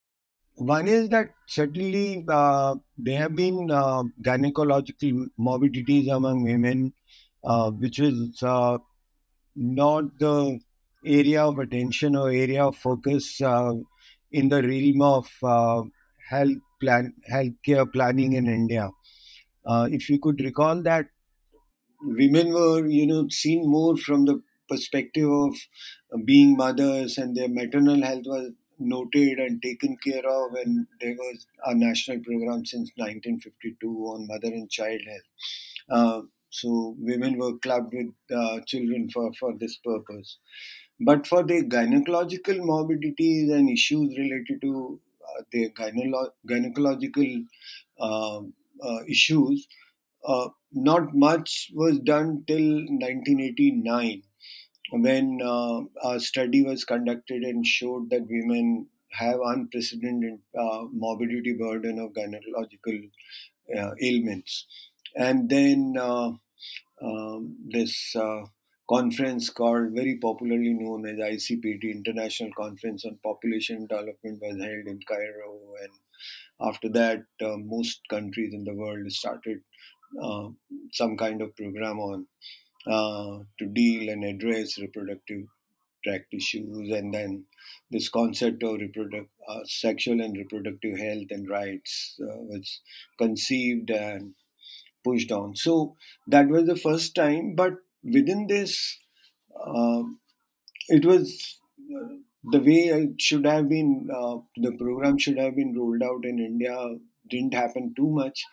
One 0.55 0.89
is 0.89 1.11
that 1.11 1.31
certainly 1.47 2.25
uh, 2.29 2.77
there 2.97 3.19
have 3.19 3.37
been 3.37 3.71
uh, 3.71 4.05
gynecological 4.23 5.27
morbidities 5.37 6.09
among 6.09 6.45
women, 6.45 6.95
uh, 7.45 7.71
which 7.71 7.99
is 7.99 8.43
not 9.57 10.19
the 10.19 10.61
area 11.05 11.45
of 11.45 11.59
attention 11.59 12.17
or 12.17 12.31
area 12.31 12.65
of 12.65 12.77
focus 12.77 13.41
in 13.41 14.49
the 14.49 14.63
realm 14.63 15.03
of 15.03 15.29
health 16.29 16.59
plan 16.81 17.13
healthcare 17.31 17.91
planning 17.93 18.33
in 18.35 18.47
India. 18.47 18.91
Uh, 19.67 19.89
if 19.91 20.09
you 20.09 20.19
could 20.19 20.41
recall 20.41 20.83
that 20.83 21.07
women 22.03 22.53
were, 22.53 22.87
you 22.87 23.07
know, 23.07 23.29
seen 23.29 23.69
more 23.69 23.97
from 23.97 24.25
the 24.25 24.43
perspective 24.69 25.31
of 25.31 25.55
being 26.25 26.57
mothers, 26.57 27.19
and 27.19 27.37
their 27.37 27.49
maternal 27.49 28.03
health 28.03 28.25
was 28.27 28.53
noted 28.79 29.39
and 29.39 29.63
taken 29.63 29.97
care 30.03 30.27
of, 30.27 30.55
and 30.55 30.87
there 31.01 31.15
was 31.15 31.47
a 31.67 31.75
national 31.75 32.19
program 32.21 32.65
since 32.65 32.91
1952 32.97 33.89
on 33.89 34.27
mother 34.27 34.49
and 34.55 34.71
child 34.71 35.01
health. 35.07 35.29
Uh, 35.91 36.23
so 36.51 36.97
women 36.99 37.39
were 37.39 37.59
clubbed 37.59 37.93
with 37.93 38.13
uh, 38.37 38.61
children 38.67 39.09
for, 39.11 39.33
for 39.39 39.53
this 39.59 39.77
purpose. 39.85 40.39
But 40.99 41.27
for 41.27 41.43
the 41.43 41.63
gynecological 41.63 42.59
morbidities 42.59 43.51
and 43.51 43.71
issues 43.71 44.17
related 44.19 44.61
to 44.63 45.01
uh, 45.23 45.43
their 45.53 45.71
gynelo- 45.71 46.33
gynecological 46.49 47.45
uh, 47.99 48.39
uh 48.39 48.41
issues, 49.09 49.67
uh, 50.27 50.49
not 50.73 51.15
much 51.15 51.71
was 51.75 51.99
done 52.01 52.45
till 52.47 52.59
1989 52.59 54.23
when 54.93 55.41
uh, 55.43 55.81
a 56.09 56.21
study 56.21 56.63
was 56.65 56.85
conducted 56.85 57.43
and 57.43 57.67
showed 57.67 58.11
that 58.11 58.27
women 58.29 58.87
have 59.13 59.39
unprecedented 59.45 60.39
morbidity 60.93 61.53
burden 61.53 61.99
of 61.99 62.13
gynecological 62.13 63.11
ailments. 64.01 64.67
And 65.17 65.49
then 65.49 65.95
uh, 67.03 67.39
this 67.69 68.15
uh, 68.15 68.43
conference 68.89 69.49
called 69.49 69.93
very 69.95 70.19
popularly 70.19 70.75
known 70.75 71.07
as 71.07 71.17
ICPD 71.17 71.85
International 71.85 72.51
Conference 72.57 73.05
on 73.05 73.19
Population 73.25 73.87
Development 73.87 74.39
was 74.43 74.57
held 74.59 74.87
in 74.87 75.01
Cairo 75.09 75.75
and 75.83 75.93
after 76.61 76.89
that 76.89 77.21
uh, 77.43 77.57
most 77.57 78.01
countries 78.09 78.53
in 78.55 78.65
the 78.65 78.75
world 78.75 79.11
started 79.11 79.59
uh, 80.23 80.49
some 80.93 81.17
kind 81.17 81.41
of 81.43 81.55
program 81.57 81.99
on 81.99 82.27
uh, 82.87 83.39
to 83.59 83.67
deal 83.67 84.09
and 84.11 84.25
address 84.25 84.79
reproductive 84.79 85.45
tract 86.05 86.33
issues 86.33 86.91
and 86.91 87.13
then 87.13 87.45
this 87.91 88.09
concept 88.09 88.63
of 88.63 88.81
uh, 88.81 89.61
sexual 89.65 90.21
and 90.21 90.37
reproductive 90.37 90.99
health 90.99 91.27
and 91.31 91.49
rights 91.49 92.19
uh, 92.23 92.37
was 92.39 92.81
conceived 93.19 93.91
and 93.91 94.35
pushed 95.05 95.31
on. 95.33 95.57
So 95.57 95.97
that 96.27 96.49
was 96.49 96.67
the 96.67 96.77
first 96.77 97.15
time, 97.15 97.55
but 97.55 97.75
within 98.03 98.47
this, 98.47 98.99
uh, 99.55 100.03
it 100.89 101.05
was 101.05 101.59
the 102.45 102.59
way 102.61 102.89
it 103.01 103.21
should 103.21 103.45
have 103.47 103.69
been. 103.69 104.09
Uh, 104.15 104.39
the 104.57 104.73
program 104.79 105.19
should 105.19 105.39
have 105.39 105.57
been 105.57 105.75
rolled 105.77 106.03
out 106.03 106.25
in 106.25 106.39
India. 106.39 106.77
Didn't 107.29 107.55
happen 107.55 107.95
too 107.97 108.09
much 108.11 108.45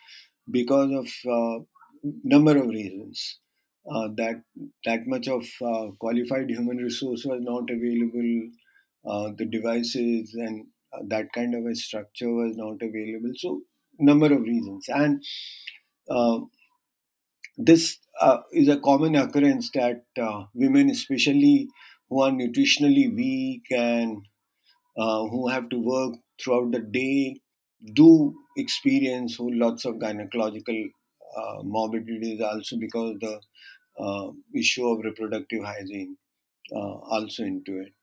because 0.51 0.91
of 0.91 1.07
uh, 1.31 1.63
number 2.23 2.57
of 2.57 2.67
reasons. 2.67 3.39
Uh, 3.89 4.09
that 4.17 4.43
that 4.85 5.07
much 5.07 5.27
of 5.29 5.43
uh, 5.61 5.87
qualified 5.99 6.49
human 6.49 6.77
resource 6.77 7.23
was 7.25 7.41
not 7.41 7.69
available. 7.69 8.49
the 9.37 9.45
devices 9.45 10.33
and 10.35 10.67
that 11.07 11.31
kind 11.33 11.55
of 11.55 11.65
a 11.65 11.75
structure 11.75 12.31
was 12.33 12.55
not 12.57 12.81
available. 12.81 13.31
So 13.35 13.61
number 13.99 14.31
of 14.33 14.41
reasons 14.41 14.85
and 14.89 15.23
uh, 16.09 16.39
this 17.57 17.97
uh, 18.21 18.39
is 18.51 18.67
a 18.67 18.79
common 18.79 19.15
occurrence 19.15 19.69
that 19.73 20.03
uh, 20.21 20.45
women, 20.53 20.89
especially 20.89 21.67
who 22.09 22.21
are 22.21 22.31
nutritionally 22.31 23.13
weak 23.13 23.63
and 23.71 24.25
uh, 24.97 25.25
who 25.27 25.47
have 25.47 25.69
to 25.69 25.77
work 25.79 26.15
throughout 26.41 26.71
the 26.71 26.79
day, 26.79 27.41
do 27.93 28.35
experience 28.57 29.35
lots 29.51 29.85
of 29.85 29.95
gynecological 29.95 30.85
uh, 31.37 31.63
morbidities 31.63 32.41
also 32.41 32.77
because 32.77 33.15
the 33.21 33.39
uh, 33.99 34.31
issue 34.55 34.87
of 34.87 35.03
reproductive 35.03 35.63
hygiene 35.63 36.17
also 37.09 37.43
into 37.43 37.81
it. 37.81 37.93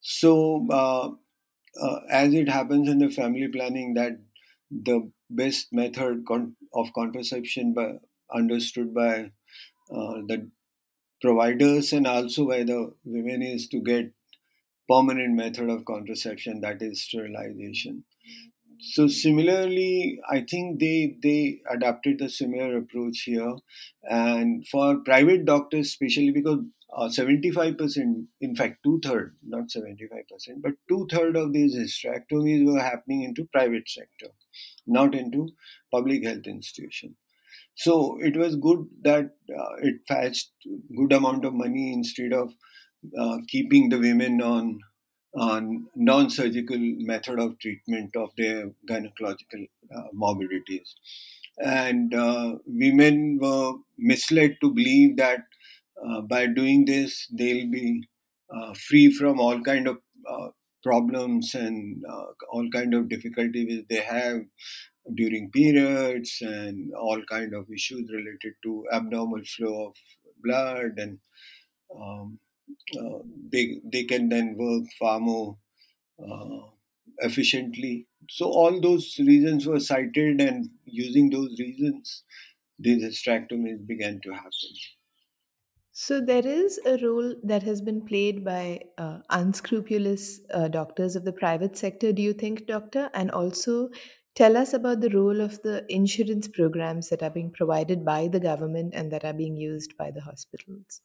So, 0.00 0.66
as 2.10 2.34
it 2.34 2.48
happens 2.48 2.88
in 2.88 2.98
the 2.98 3.08
family 3.10 3.48
planning, 3.48 3.94
that 3.94 4.12
the 4.70 5.10
best 5.30 5.72
method 5.72 6.24
of 6.74 6.92
contraception 6.94 7.74
by, 7.74 7.94
understood 8.32 8.94
by 8.94 9.30
uh, 9.90 10.14
the 10.28 10.50
providers 11.20 11.92
and 11.92 12.06
also 12.06 12.46
by 12.46 12.62
the 12.62 12.92
women 13.04 13.42
is 13.42 13.68
to 13.68 13.80
get 13.80 14.12
permanent 14.88 15.34
method 15.34 15.68
of 15.68 15.84
contraception 15.84 16.60
that 16.60 16.80
is 16.80 17.02
sterilization. 17.02 18.04
So 18.80 19.08
similarly 19.08 20.20
i 20.30 20.40
think 20.40 20.80
they 20.80 21.16
they 21.22 21.60
adapted 21.68 22.18
the 22.18 22.28
similar 22.28 22.76
approach 22.78 23.22
here. 23.22 23.56
And 24.08 24.66
for 24.68 24.98
private 24.98 25.44
doctors 25.44 25.88
especially 25.88 26.30
because 26.30 26.60
uh, 26.96 27.08
75% 27.08 28.26
in 28.40 28.56
fact 28.56 28.78
two-third 28.82 29.36
not 29.42 29.68
75% 29.68 30.62
but 30.62 30.72
two-third 30.88 31.36
of 31.36 31.52
these 31.52 31.76
hysterectomies 31.76 32.64
were 32.64 32.80
happening 32.80 33.22
into 33.22 33.48
private 33.52 33.88
sector 33.88 34.32
not 34.86 35.14
into 35.14 35.48
public 35.92 36.24
health 36.24 36.46
institution 36.46 37.14
so 37.84 38.18
it 38.20 38.36
was 38.36 38.56
good 38.56 38.86
that 39.02 39.26
uh, 39.60 39.74
it 39.88 39.96
fetched 40.08 40.50
good 40.96 41.12
amount 41.12 41.44
of 41.44 41.54
money 41.54 41.92
instead 41.92 42.32
of 42.32 42.52
uh, 43.18 43.38
keeping 43.48 43.88
the 43.88 43.98
women 43.98 44.42
on 44.42 44.80
on 45.36 45.86
non-surgical 45.94 46.78
method 47.12 47.38
of 47.38 47.58
treatment 47.60 48.16
of 48.16 48.30
their 48.38 48.70
gynecological 48.90 49.68
uh, 49.96 50.08
morbidities. 50.12 50.96
And 51.58 52.14
uh, 52.14 52.56
women 52.66 53.38
were 53.40 53.74
misled 53.98 54.56
to 54.62 54.72
believe 54.72 55.16
that 55.18 55.40
uh, 56.04 56.22
by 56.22 56.46
doing 56.46 56.84
this 56.84 57.28
they'll 57.32 57.70
be 57.70 58.08
uh, 58.54 58.74
free 58.74 59.12
from 59.12 59.40
all 59.40 59.60
kind 59.62 59.88
of 59.88 59.98
problems 60.82 61.54
and 61.54 62.04
uh, 62.08 62.26
all 62.50 62.68
kind 62.70 62.94
of 62.94 63.08
difficulties 63.08 63.84
they 63.88 64.02
have 64.02 64.42
during 65.14 65.50
periods 65.50 66.38
and 66.42 66.92
all 66.94 67.22
kind 67.30 67.54
of 67.54 67.70
issues 67.72 68.10
related 68.12 68.54
to 68.62 68.86
abnormal 68.92 69.42
flow 69.44 69.88
of 69.88 69.94
blood 70.42 70.92
and 70.98 71.18
um, 71.94 72.38
uh, 72.98 73.18
they 73.52 73.80
they 73.92 74.04
can 74.04 74.28
then 74.28 74.56
work 74.56 74.84
far 74.98 75.20
more 75.20 75.58
uh, 76.22 76.60
efficiently. 77.18 78.08
So 78.30 78.46
all 78.46 78.80
those 78.80 79.18
reasons 79.20 79.66
were 79.66 79.80
cited, 79.80 80.40
and 80.40 80.70
using 80.84 81.30
those 81.30 81.58
reasons, 81.58 82.24
these 82.78 83.04
hysterectomies 83.04 83.86
began 83.86 84.20
to 84.22 84.32
happen. 84.32 84.52
So 86.00 86.20
there 86.20 86.46
is 86.46 86.78
a 86.86 86.96
role 87.04 87.34
that 87.42 87.64
has 87.64 87.80
been 87.80 88.02
played 88.02 88.44
by 88.44 88.82
uh, 88.98 89.18
unscrupulous 89.30 90.38
uh, 90.54 90.68
doctors 90.68 91.16
of 91.16 91.24
the 91.24 91.32
private 91.32 91.76
sector, 91.76 92.12
do 92.12 92.22
you 92.22 92.32
think, 92.32 92.68
doctor? 92.68 93.10
And 93.14 93.32
also 93.32 93.90
tell 94.36 94.56
us 94.56 94.72
about 94.72 95.00
the 95.00 95.10
role 95.10 95.40
of 95.40 95.60
the 95.62 95.84
insurance 95.92 96.46
programs 96.46 97.08
that 97.08 97.24
are 97.24 97.30
being 97.30 97.50
provided 97.50 98.04
by 98.04 98.28
the 98.28 98.38
government 98.38 98.94
and 98.94 99.10
that 99.10 99.24
are 99.24 99.32
being 99.32 99.56
used 99.56 99.96
by 99.96 100.12
the 100.12 100.20
hospitals. 100.20 101.00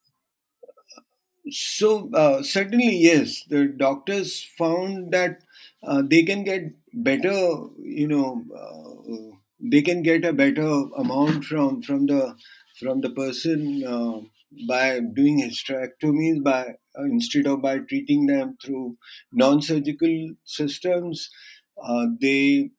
So 1.49 2.11
uh, 2.13 2.43
certainly 2.43 2.95
yes, 2.95 3.45
the 3.49 3.65
doctors 3.65 4.43
found 4.59 5.11
that 5.11 5.39
uh, 5.81 6.03
they 6.05 6.21
can 6.21 6.43
get 6.43 6.71
better, 6.93 7.63
you 7.79 8.07
know, 8.07 8.45
uh, 8.55 9.37
they 9.59 9.81
can 9.81 10.03
get 10.03 10.23
a 10.23 10.33
better 10.33 10.69
amount 10.97 11.45
from 11.45 11.81
from 11.81 12.05
the 12.05 12.35
from 12.79 13.01
the 13.01 13.09
person 13.09 13.83
uh, 13.83 14.19
by 14.67 14.99
doing 15.15 15.41
hysterectomies 15.41 16.43
by 16.43 16.61
uh, 16.97 17.03
instead 17.05 17.47
of 17.47 17.61
by 17.61 17.79
treating 17.79 18.27
them 18.27 18.57
through 18.63 18.97
non-surgical 19.31 20.35
systems. 20.43 21.29
Uh, 21.83 22.05
they 22.21 22.69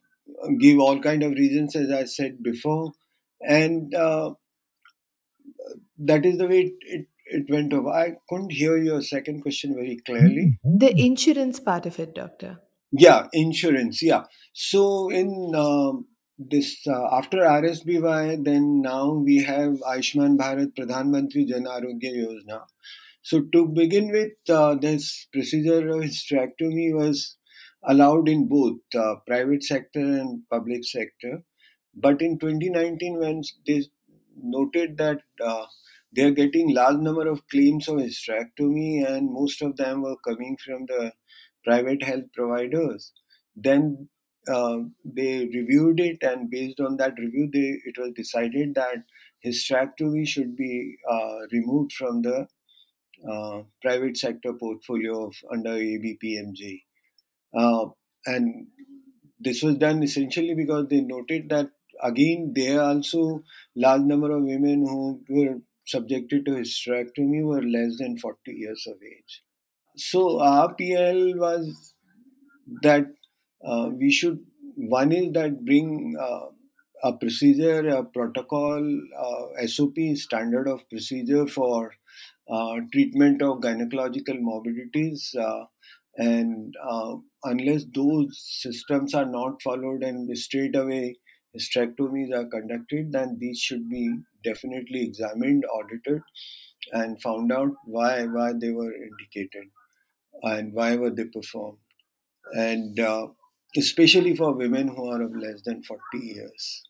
give 0.59 0.79
all 0.79 1.01
kind 1.01 1.23
of 1.23 1.33
reasons, 1.33 1.75
as 1.77 1.91
I 1.91 2.05
said 2.05 2.43
before, 2.43 2.93
and 3.41 3.93
that 5.99 6.25
is 6.25 6.39
the 6.39 6.47
way 6.47 6.61
it, 6.61 6.73
it 6.81 7.07
it 7.27 7.51
went 7.51 7.73
over. 7.73 7.89
I 7.89 8.17
couldn't 8.29 8.53
hear 8.53 8.77
your 8.77 9.03
second 9.03 9.43
question 9.43 9.75
very 9.75 9.99
clearly. 10.05 10.59
The 10.63 10.95
insurance 10.97 11.59
part 11.59 11.87
of 11.87 11.99
it, 11.99 12.15
doctor. 12.15 12.59
Yeah, 12.93 13.27
insurance. 13.33 14.03
Yeah. 14.03 14.25
So 14.53 15.11
in 15.11 15.53
um, 15.57 16.07
this 16.39 16.87
uh, 16.87 17.17
after 17.17 17.39
RSBY, 17.39 18.45
then 18.45 18.83
now 18.83 19.13
we 19.13 19.43
have 19.45 19.75
Ayushman 19.89 20.37
Bharat 20.37 20.75
Pradhan 20.75 21.09
Mantri 21.09 21.47
Jan 21.47 21.65
Arogya 21.65 22.13
Yojana. 22.13 22.63
So 23.23 23.43
to 23.53 23.67
begin 23.67 24.11
with, 24.11 24.33
uh, 24.49 24.75
this 24.75 25.27
procedure 25.33 25.89
of 25.89 26.03
hysterectomy 26.03 26.95
was 26.95 27.37
allowed 27.83 28.29
in 28.29 28.49
both 28.49 28.79
uh, 28.95 29.17
private 29.27 29.63
sector 29.63 30.01
and 30.01 30.43
public 30.51 30.85
sector. 30.85 31.43
But 31.95 32.21
in 32.21 32.39
2019, 32.39 33.19
when 33.19 33.43
they 33.67 33.85
noted 34.37 34.99
that 34.99 35.21
uh, 35.43 35.67
they 36.15 36.23
are 36.23 36.31
getting 36.31 36.75
large 36.75 36.99
number 36.99 37.29
of 37.29 37.47
claims 37.49 37.89
of 37.89 37.97
hysterectomy 37.97 39.07
and 39.07 39.33
most 39.33 39.63
of 39.63 39.77
them 39.77 40.03
were 40.03 40.17
coming 40.27 40.57
from 40.65 40.87
the 40.87 41.13
private 41.65 42.03
health 42.03 42.25
providers 42.35 43.13
then 43.57 44.09
uh, 44.49 44.79
they 45.05 45.47
reviewed 45.47 46.01
it 46.01 46.23
and 46.23 46.51
based 46.51 46.81
on 46.81 46.97
that 46.97 47.19
review 47.19 47.49
they 47.53 47.81
it 47.85 47.97
was 47.99 48.13
decided 48.15 48.75
that 48.75 49.05
hysterectomy 49.45 50.27
should 50.27 50.57
be 50.57 50.97
uh, 51.11 51.39
removed 51.53 51.93
from 51.93 52.23
the 52.23 52.47
uh, 53.31 53.63
private 53.83 54.17
sector 54.17 54.53
portfolio 54.53 55.27
of 55.27 55.37
under 55.51 55.71
ABPMJ. 55.71 56.83
Uh, 57.57 57.87
and 58.27 58.67
this 59.41 59.63
was 59.63 59.77
done 59.77 60.03
essentially 60.03 60.55
because 60.55 60.89
they 60.89 61.01
noted 61.01 61.49
that 61.49 61.71
again 62.03 62.53
there 62.55 62.81
are 62.81 62.95
also 62.95 63.43
large 63.77 64.03
number 64.03 64.31
of 64.37 64.43
women 64.43 64.87
who 64.87 65.23
were 65.29 65.59
subjected 65.87 66.45
to 66.47 66.53
hysterectomy 66.53 67.45
were 67.45 67.63
less 67.63 67.99
than 67.99 68.19
40 68.19 68.53
years 68.53 68.87
of 68.89 68.97
age. 69.03 69.43
So 69.97 70.41
RPL 70.41 71.37
was 71.39 71.95
that 72.83 73.07
uh, 73.65 73.91
we 73.93 74.11
should, 74.11 74.45
one 74.77 75.13
is 75.13 75.33
that 75.33 75.65
bring 75.65 76.17
uh, 76.21 76.47
a 77.03 77.13
procedure, 77.17 77.87
a 77.89 78.05
protocol, 78.05 78.83
uh, 79.19 79.67
SOP, 79.67 79.97
standard 80.15 80.69
of 80.69 80.89
procedure 80.89 81.47
for 81.47 81.93
uh, 82.49 82.77
treatment 82.93 83.43
of 83.43 83.59
gynecological 83.61 84.41
morbidities. 84.41 85.35
Uh, 85.39 85.65
and 86.17 86.75
uh, 86.83 87.17
unless 87.45 87.85
those 87.93 88.39
systems 88.63 89.15
are 89.15 89.27
not 89.27 89.61
followed 89.63 90.03
and 90.03 90.37
straight 90.39 90.77
away 90.77 91.17
hysterectomies 91.57 92.35
are 92.35 92.47
conducted, 92.49 93.13
then 93.13 93.37
these 93.41 93.59
should 93.61 93.89
be 93.89 94.17
definitely 94.45 95.03
examined, 95.03 95.65
audited, 95.67 96.23
and 96.93 97.21
found 97.23 97.53
out 97.53 97.71
why 97.85 98.25
why 98.27 98.53
they 98.53 98.71
were 98.71 98.93
indicated 98.93 99.69
and 100.43 100.73
why 100.75 100.97
were 100.97 101.11
they 101.11 101.25
performed, 101.27 101.79
and 102.55 102.99
especially 103.77 104.35
for 104.37 104.55
women 104.55 104.89
who 104.89 105.11
are 105.11 105.23
of 105.23 105.35
less 105.37 105.63
than 105.63 105.83
forty 105.83 106.19
years. 106.19 106.83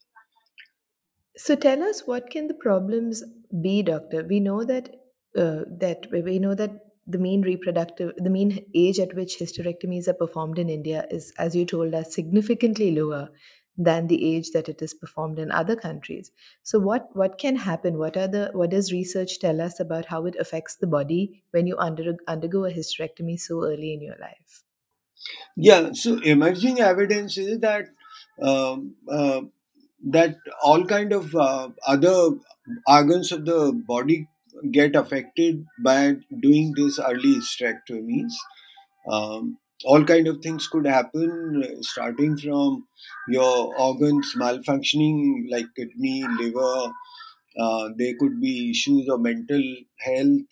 So 1.37 1.57
tell 1.57 1.83
us 1.83 2.07
what 2.07 2.31
can 2.31 2.47
the 2.47 2.55
problems 2.55 3.23
be, 3.61 3.83
doctor? 3.83 4.25
We 4.25 4.41
know 4.41 4.65
that 4.65 4.89
uh, 5.37 5.65
that 5.81 6.07
we 6.13 6.39
know 6.39 6.55
that 6.55 6.71
the 7.07 7.19
mean 7.19 7.43
reproductive 7.43 8.13
the 8.17 8.31
mean 8.31 8.65
age 8.75 8.99
at 8.99 9.15
which 9.15 9.39
hysterectomies 9.39 10.09
are 10.09 10.15
performed 10.15 10.59
in 10.59 10.71
India 10.71 11.07
is, 11.11 11.33
as 11.39 11.55
you 11.57 11.67
told 11.67 11.95
us, 11.95 12.15
significantly 12.15 12.93
lower 12.93 13.29
than 13.77 14.07
the 14.07 14.37
age 14.37 14.53
that 14.53 14.69
it 14.69 14.81
is 14.81 14.95
performed 14.95 15.39
in 15.39 15.51
other 15.51 15.75
countries. 15.75 16.31
So 16.63 16.79
what 16.79 17.09
what 17.15 17.39
can 17.39 17.57
happen? 17.57 17.99
What 17.99 18.17
are 18.17 18.29
the 18.29 18.51
what 18.53 18.71
does 18.71 18.93
research 18.93 19.41
tell 19.41 19.61
us 19.61 19.81
about 19.81 20.07
how 20.07 20.27
it 20.27 20.37
affects 20.39 20.77
the 20.77 20.87
body 20.87 21.43
when 21.51 21.67
you 21.67 21.77
under, 21.79 22.17
undergo 22.29 22.65
a 22.65 22.71
hysterectomy 22.71 23.39
so 23.39 23.65
early 23.65 23.93
in 23.93 24.01
your 24.01 24.17
life? 24.21 24.63
Yeah, 25.57 25.93
so 25.93 26.19
emerging 26.23 26.81
evidence 26.81 27.39
is 27.39 27.61
that 27.61 27.87
um, 28.43 28.95
uh, 29.09 29.43
that 30.11 30.37
all 30.63 30.85
kind 30.87 31.13
of 31.13 31.35
uh, 31.35 31.71
other 31.87 32.31
organs 32.89 33.33
of 33.33 33.45
the 33.45 33.73
body 33.89 34.29
get 34.71 34.97
affected 34.97 35.67
by 35.83 36.17
doing 36.43 36.73
this 36.77 36.99
early 36.99 37.37
hysterectomies. 37.37 38.33
Um, 39.11 39.59
all 39.85 40.05
kind 40.05 40.29
of 40.29 40.41
things 40.43 40.69
could 40.69 40.87
happen, 40.87 41.65
starting 41.83 42.37
from 42.39 42.87
your 43.29 43.75
organs 43.79 44.35
malfunctioning 44.37 45.47
like 45.51 45.67
kidney, 45.77 46.25
liver. 46.41 46.93
Uh, 47.59 47.91
there 47.97 48.15
could 48.19 48.41
be 48.41 48.71
issues 48.71 49.09
of 49.09 49.21
mental 49.21 49.63
health, 50.01 50.43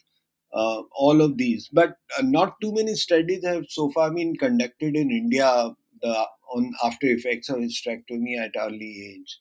uh, 0.53 0.83
all 0.95 1.21
of 1.21 1.37
these. 1.39 1.69
But 1.73 1.97
uh, 2.19 2.23
not 2.23 2.61
too 2.61 2.73
many 2.73 2.95
studies 2.95 3.45
have 3.45 3.67
so 3.69 3.91
far 3.91 4.13
been 4.13 4.37
conducted 4.37 4.97
in 4.97 5.11
India 5.11 5.71
the, 6.01 6.27
on 6.55 6.73
after 6.85 7.07
effects 7.07 7.49
of 7.49 7.57
hysterectomy 7.57 8.39
at 8.39 8.53
early 8.59 9.15
age. 9.17 9.39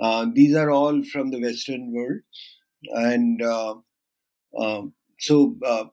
Uh, 0.00 0.26
these 0.32 0.54
are 0.54 0.70
all 0.70 1.02
from 1.04 1.30
the 1.30 1.40
Western 1.40 1.92
world, 1.92 2.20
and 2.94 3.42
uh, 3.42 3.74
um, 4.58 4.94
so 5.18 5.56
uh, 5.64 5.84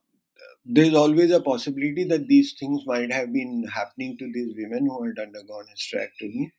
there's 0.64 0.94
always 0.94 1.30
a 1.30 1.40
possibility 1.40 2.04
that 2.04 2.28
these 2.28 2.54
things 2.58 2.82
might 2.86 3.12
have 3.12 3.32
been 3.32 3.64
happening 3.72 4.16
to 4.18 4.30
these 4.32 4.54
women 4.56 4.86
who 4.86 5.04
had 5.04 5.18
undergone 5.18 5.66
hysterectomy, 5.74 6.52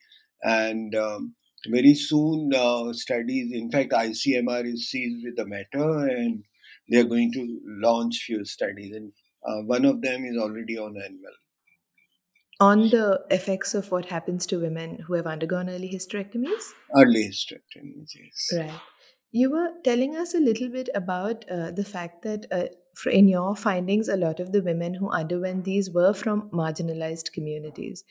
and 0.44 0.96
um, 0.96 1.36
very 1.68 1.94
soon 1.96 2.52
uh, 2.54 2.92
studies, 2.94 3.54
in 3.54 3.72
fact, 3.72 3.92
ICMR 3.94 4.66
is 4.66 4.90
seized 4.90 5.24
with 5.24 5.38
the 5.38 5.46
matter 5.46 6.08
and 6.08 6.44
they 6.90 6.98
are 6.98 7.04
going 7.06 7.32
to 7.34 7.60
launch 7.66 8.24
few 8.26 8.46
studies. 8.46 8.96
And 8.96 9.14
uh, 9.48 9.62
one 9.64 9.86
of 9.86 10.02
them 10.02 10.26
is 10.26 10.38
already 10.38 10.78
on 10.78 10.96
annual. 10.98 11.34
On 12.60 12.90
the 12.90 13.26
effects 13.30 13.74
of 13.74 13.92
what 13.92 14.06
happens 14.06 14.46
to 14.48 14.60
women 14.60 15.00
who 15.08 15.16
have 15.16 15.26
undergone 15.28 15.70
early 15.70 15.90
hysterectomies? 15.94 16.72
Early 16.96 17.28
hysterectomies, 17.28 18.12
yes. 18.16 18.50
Right. 18.56 18.80
You 19.32 19.50
were 19.50 19.72
telling 19.84 20.16
us 20.16 20.36
a 20.36 20.40
little 20.40 20.70
bit 20.70 20.90
about 20.94 21.50
uh, 21.50 21.72
the 21.72 21.84
fact 21.84 22.22
that 22.24 22.46
uh, 22.52 22.66
for- 22.96 23.10
in 23.10 23.28
your 23.28 23.56
findings, 23.56 24.08
a 24.08 24.16
lot 24.16 24.40
of 24.40 24.52
the 24.52 24.62
women 24.62 24.94
who 24.94 25.10
underwent 25.10 25.66
these 25.66 25.90
were 25.92 26.14
from 26.14 26.50
marginalized 26.52 27.34
communities. 27.34 28.04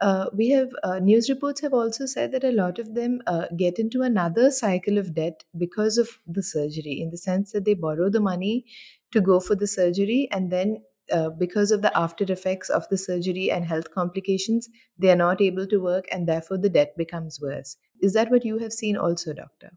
Uh, 0.00 0.26
we 0.32 0.48
have 0.50 0.70
uh, 0.84 0.98
news 1.00 1.28
reports 1.28 1.60
have 1.60 1.74
also 1.74 2.06
said 2.06 2.30
that 2.30 2.44
a 2.44 2.52
lot 2.52 2.78
of 2.78 2.94
them 2.94 3.20
uh, 3.26 3.46
get 3.56 3.78
into 3.78 4.02
another 4.02 4.50
cycle 4.50 4.96
of 4.96 5.14
debt 5.14 5.44
because 5.56 5.98
of 5.98 6.20
the 6.26 6.42
surgery, 6.42 7.00
in 7.00 7.10
the 7.10 7.16
sense 7.16 7.52
that 7.52 7.64
they 7.64 7.74
borrow 7.74 8.08
the 8.08 8.20
money 8.20 8.64
to 9.10 9.20
go 9.20 9.40
for 9.40 9.56
the 9.56 9.66
surgery, 9.66 10.28
and 10.30 10.52
then 10.52 10.82
uh, 11.10 11.30
because 11.30 11.72
of 11.72 11.82
the 11.82 11.96
after 11.98 12.24
effects 12.30 12.68
of 12.68 12.88
the 12.90 12.98
surgery 12.98 13.50
and 13.50 13.64
health 13.64 13.90
complications, 13.92 14.68
they 14.98 15.10
are 15.10 15.16
not 15.16 15.40
able 15.40 15.66
to 15.66 15.78
work, 15.78 16.04
and 16.12 16.28
therefore 16.28 16.58
the 16.58 16.68
debt 16.68 16.96
becomes 16.96 17.40
worse. 17.40 17.76
Is 18.00 18.12
that 18.12 18.30
what 18.30 18.44
you 18.44 18.58
have 18.58 18.72
seen 18.72 18.96
also, 18.96 19.32
doctor? 19.32 19.72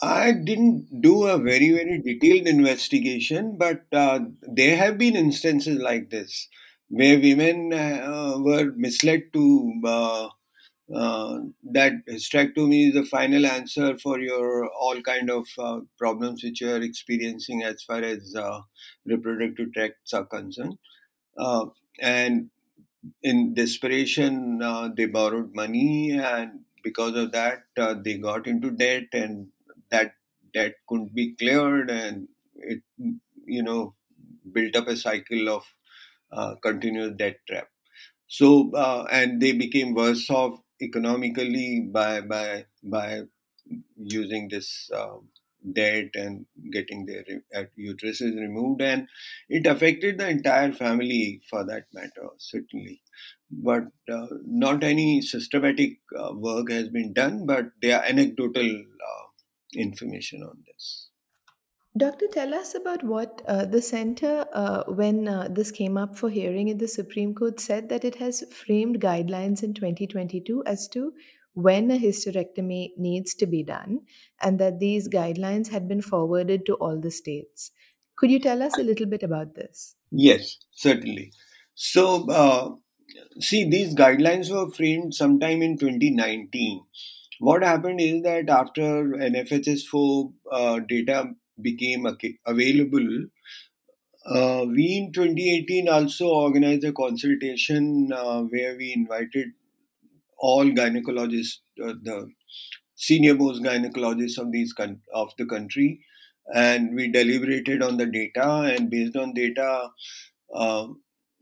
I 0.00 0.32
didn't 0.32 1.02
do 1.02 1.26
a 1.26 1.38
very, 1.38 1.72
very 1.72 2.00
detailed 2.00 2.46
investigation, 2.46 3.56
but 3.58 3.84
uh, 3.92 4.20
there 4.42 4.76
have 4.76 4.96
been 4.96 5.16
instances 5.16 5.78
like 5.78 6.10
this 6.10 6.48
where 6.88 7.18
women 7.20 7.72
uh, 7.72 8.34
were 8.38 8.72
misled 8.76 9.32
to 9.32 9.80
uh, 9.84 10.28
uh, 10.94 11.40
that 11.64 11.92
hysterectomy 12.08 12.88
is 12.88 12.94
the 12.94 13.04
final 13.04 13.44
answer 13.46 13.98
for 13.98 14.18
your 14.20 14.68
all 14.70 15.00
kind 15.02 15.30
of 15.30 15.46
uh, 15.58 15.80
problems 15.98 16.42
which 16.42 16.60
you 16.62 16.70
are 16.70 16.80
experiencing 16.82 17.62
as 17.62 17.82
far 17.82 17.98
as 18.02 18.34
uh, 18.34 18.60
reproductive 19.04 19.72
tracts 19.74 20.14
are 20.14 20.24
concerned. 20.24 20.78
Uh, 21.38 21.66
and 22.00 22.50
in 23.22 23.54
desperation, 23.54 24.58
they 24.96 25.06
borrowed 25.06 25.54
money, 25.54 26.12
and 26.12 26.60
because 26.82 27.14
of 27.16 27.32
that, 27.32 27.64
they 28.04 28.18
got 28.18 28.46
into 28.46 28.70
debt, 28.70 29.04
and 29.12 29.48
that 29.90 30.12
debt 30.54 30.74
couldn't 30.88 31.14
be 31.14 31.34
cleared, 31.36 31.90
and 31.90 32.28
it, 32.56 32.82
you 33.46 33.62
know, 33.62 33.94
built 34.52 34.76
up 34.76 34.88
a 34.88 34.96
cycle 34.96 35.48
of 35.48 35.64
uh, 36.32 36.54
continuous 36.56 37.14
debt 37.16 37.38
trap. 37.48 37.68
So, 38.26 38.72
uh, 38.74 39.06
and 39.10 39.40
they 39.40 39.52
became 39.52 39.94
worse 39.94 40.28
off 40.30 40.60
economically 40.82 41.88
by 41.92 42.20
by 42.20 42.66
by 42.82 43.22
using 43.96 44.48
this 44.48 44.90
uh, 44.94 45.16
debt 45.72 46.10
and 46.14 46.46
getting 46.72 47.06
their 47.06 47.24
uh, 47.54 47.64
uteruses 47.78 48.36
removed, 48.38 48.82
and 48.82 49.08
it 49.48 49.66
affected 49.66 50.18
the 50.18 50.28
entire 50.28 50.72
family 50.72 51.40
for 51.48 51.64
that 51.64 51.84
matter, 51.92 52.28
certainly. 52.38 53.02
But 53.50 53.84
uh, 54.12 54.26
not 54.44 54.84
any 54.84 55.22
systematic 55.22 55.98
uh, 56.18 56.32
work 56.34 56.70
has 56.70 56.88
been 56.88 57.12
done, 57.12 57.46
but 57.46 57.70
there 57.82 57.98
are 57.98 58.04
anecdotal 58.04 58.66
uh, 58.66 59.26
information 59.74 60.42
on 60.42 60.64
this. 60.66 61.07
Doctor, 61.96 62.26
tell 62.30 62.54
us 62.54 62.74
about 62.74 63.02
what 63.02 63.42
uh, 63.48 63.64
the 63.64 63.82
center, 63.82 64.46
uh, 64.52 64.84
when 64.88 65.26
uh, 65.26 65.48
this 65.50 65.70
came 65.70 65.96
up 65.96 66.16
for 66.16 66.28
hearing 66.28 66.68
in 66.68 66.78
the 66.78 66.86
Supreme 66.86 67.34
Court, 67.34 67.58
said 67.58 67.88
that 67.88 68.04
it 68.04 68.16
has 68.16 68.44
framed 68.52 69.00
guidelines 69.00 69.62
in 69.62 69.74
2022 69.74 70.62
as 70.66 70.86
to 70.88 71.12
when 71.54 71.90
a 71.90 71.98
hysterectomy 71.98 72.90
needs 72.96 73.34
to 73.34 73.46
be 73.46 73.64
done, 73.64 74.00
and 74.40 74.60
that 74.60 74.78
these 74.78 75.08
guidelines 75.08 75.70
had 75.70 75.88
been 75.88 76.02
forwarded 76.02 76.64
to 76.66 76.74
all 76.74 77.00
the 77.00 77.10
states. 77.10 77.72
Could 78.16 78.30
you 78.30 78.38
tell 78.38 78.62
us 78.62 78.78
a 78.78 78.82
little 78.82 79.06
bit 79.06 79.22
about 79.22 79.54
this? 79.54 79.96
Yes, 80.10 80.58
certainly. 80.72 81.32
So, 81.74 82.30
uh, 82.30 82.70
see, 83.40 83.68
these 83.68 83.94
guidelines 83.94 84.50
were 84.50 84.70
framed 84.70 85.14
sometime 85.14 85.62
in 85.62 85.78
2019. 85.78 86.82
What 87.40 87.62
happened 87.62 88.00
is 88.00 88.22
that 88.22 88.48
after 88.48 88.82
NFHS4 88.82 90.32
uh, 90.50 90.80
data 90.80 91.30
became 91.62 92.06
available, 92.46 93.26
uh, 94.26 94.64
we 94.68 94.96
in 94.96 95.12
2018 95.12 95.88
also 95.88 96.28
organized 96.28 96.84
a 96.84 96.92
consultation 96.92 98.12
uh, 98.12 98.42
where 98.42 98.76
we 98.76 98.92
invited 98.92 99.48
all 100.38 100.64
gynecologists, 100.66 101.58
uh, 101.84 101.94
the 102.02 102.30
senior 102.96 103.34
most 103.34 103.62
gynecologists 103.62 104.38
of 104.38 104.52
these 104.52 104.72
con- 104.72 105.02
of 105.14 105.32
the 105.38 105.46
country, 105.46 106.00
and 106.54 106.94
we 106.94 107.08
deliberated 107.10 107.82
on 107.82 107.96
the 107.98 108.06
data. 108.06 108.74
And 108.76 108.90
based 108.90 109.16
on 109.16 109.34
data, 109.34 109.90
uh, 110.54 110.88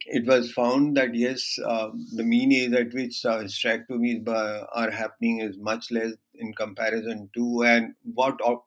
it 0.07 0.27
was 0.27 0.53
found 0.53 0.97
that 0.97 1.15
yes, 1.15 1.59
uh, 1.67 1.91
the 2.15 2.25
mean 2.25 2.53
age 2.53 2.73
at 2.73 2.95
which 2.95 3.25
uh, 3.25 3.41
hysterectomies 3.43 4.29
are 4.29 4.91
happening 4.91 5.41
is 5.41 5.59
much 5.59 5.91
less 5.91 6.13
in 6.35 6.53
comparison 6.55 7.31
to 7.35 7.65
and 7.65 7.95
what 8.15 8.41
op- 8.43 8.66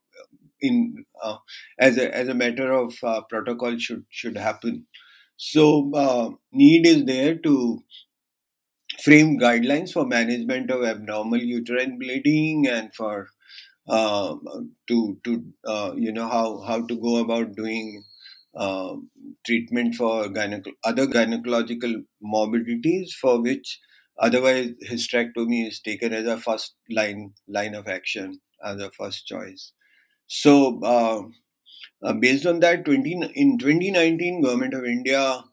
in 0.61 1.05
uh, 1.23 1.37
as 1.79 1.97
a 1.97 2.13
as 2.15 2.27
a 2.27 2.33
matter 2.33 2.71
of 2.73 2.93
uh, 3.03 3.21
protocol 3.29 3.77
should 3.77 4.05
should 4.09 4.37
happen. 4.37 4.85
So 5.37 5.91
uh, 5.93 6.31
need 6.51 6.85
is 6.87 7.05
there 7.05 7.35
to 7.35 7.83
frame 9.03 9.37
guidelines 9.39 9.91
for 9.91 10.05
management 10.05 10.71
of 10.71 10.83
abnormal 10.83 11.39
uterine 11.41 11.97
bleeding 11.99 12.67
and 12.67 12.93
for 12.95 13.27
uh, 13.89 14.35
to 14.87 15.17
to 15.25 15.43
uh, 15.67 15.93
you 15.97 16.11
know 16.11 16.27
how 16.29 16.61
how 16.61 16.85
to 16.87 16.95
go 17.07 17.17
about 17.17 17.55
doing 17.55 18.03
uh, 18.55 18.95
treatment 19.45 19.95
for 19.95 20.25
gyneco- 20.29 20.77
other 20.83 21.07
gynecological 21.07 22.03
morbidities 22.21 23.13
for 23.21 23.41
which 23.41 23.79
otherwise 24.19 24.71
hysterectomy 24.89 25.67
is 25.67 25.79
taken 25.81 26.13
as 26.13 26.27
a 26.27 26.37
first 26.37 26.75
line 26.89 27.33
line 27.47 27.75
of 27.75 27.87
action 27.87 28.39
as 28.65 28.81
a 28.81 28.91
first 28.91 29.27
choice. 29.27 29.73
So 30.29 30.79
uh, 30.83 31.23
uh, 32.07 32.13
based 32.13 32.45
on 32.45 32.59
that, 32.61 32.85
20, 32.85 33.13
in 33.35 33.57
2019, 33.59 34.41
Government 34.41 34.73
of 34.75 34.85
India 34.85 35.43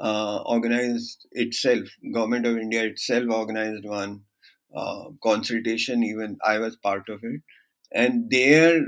uh, 0.00 0.38
organized 0.46 1.26
itself. 1.32 1.88
Government 2.14 2.46
of 2.46 2.56
India 2.58 2.84
itself 2.84 3.30
organized 3.30 3.84
one 3.86 4.22
uh, 4.76 5.06
consultation. 5.22 6.04
Even 6.04 6.38
I 6.44 6.58
was 6.58 6.76
part 6.76 7.08
of 7.08 7.20
it, 7.24 7.42
and 7.92 8.30
there 8.30 8.82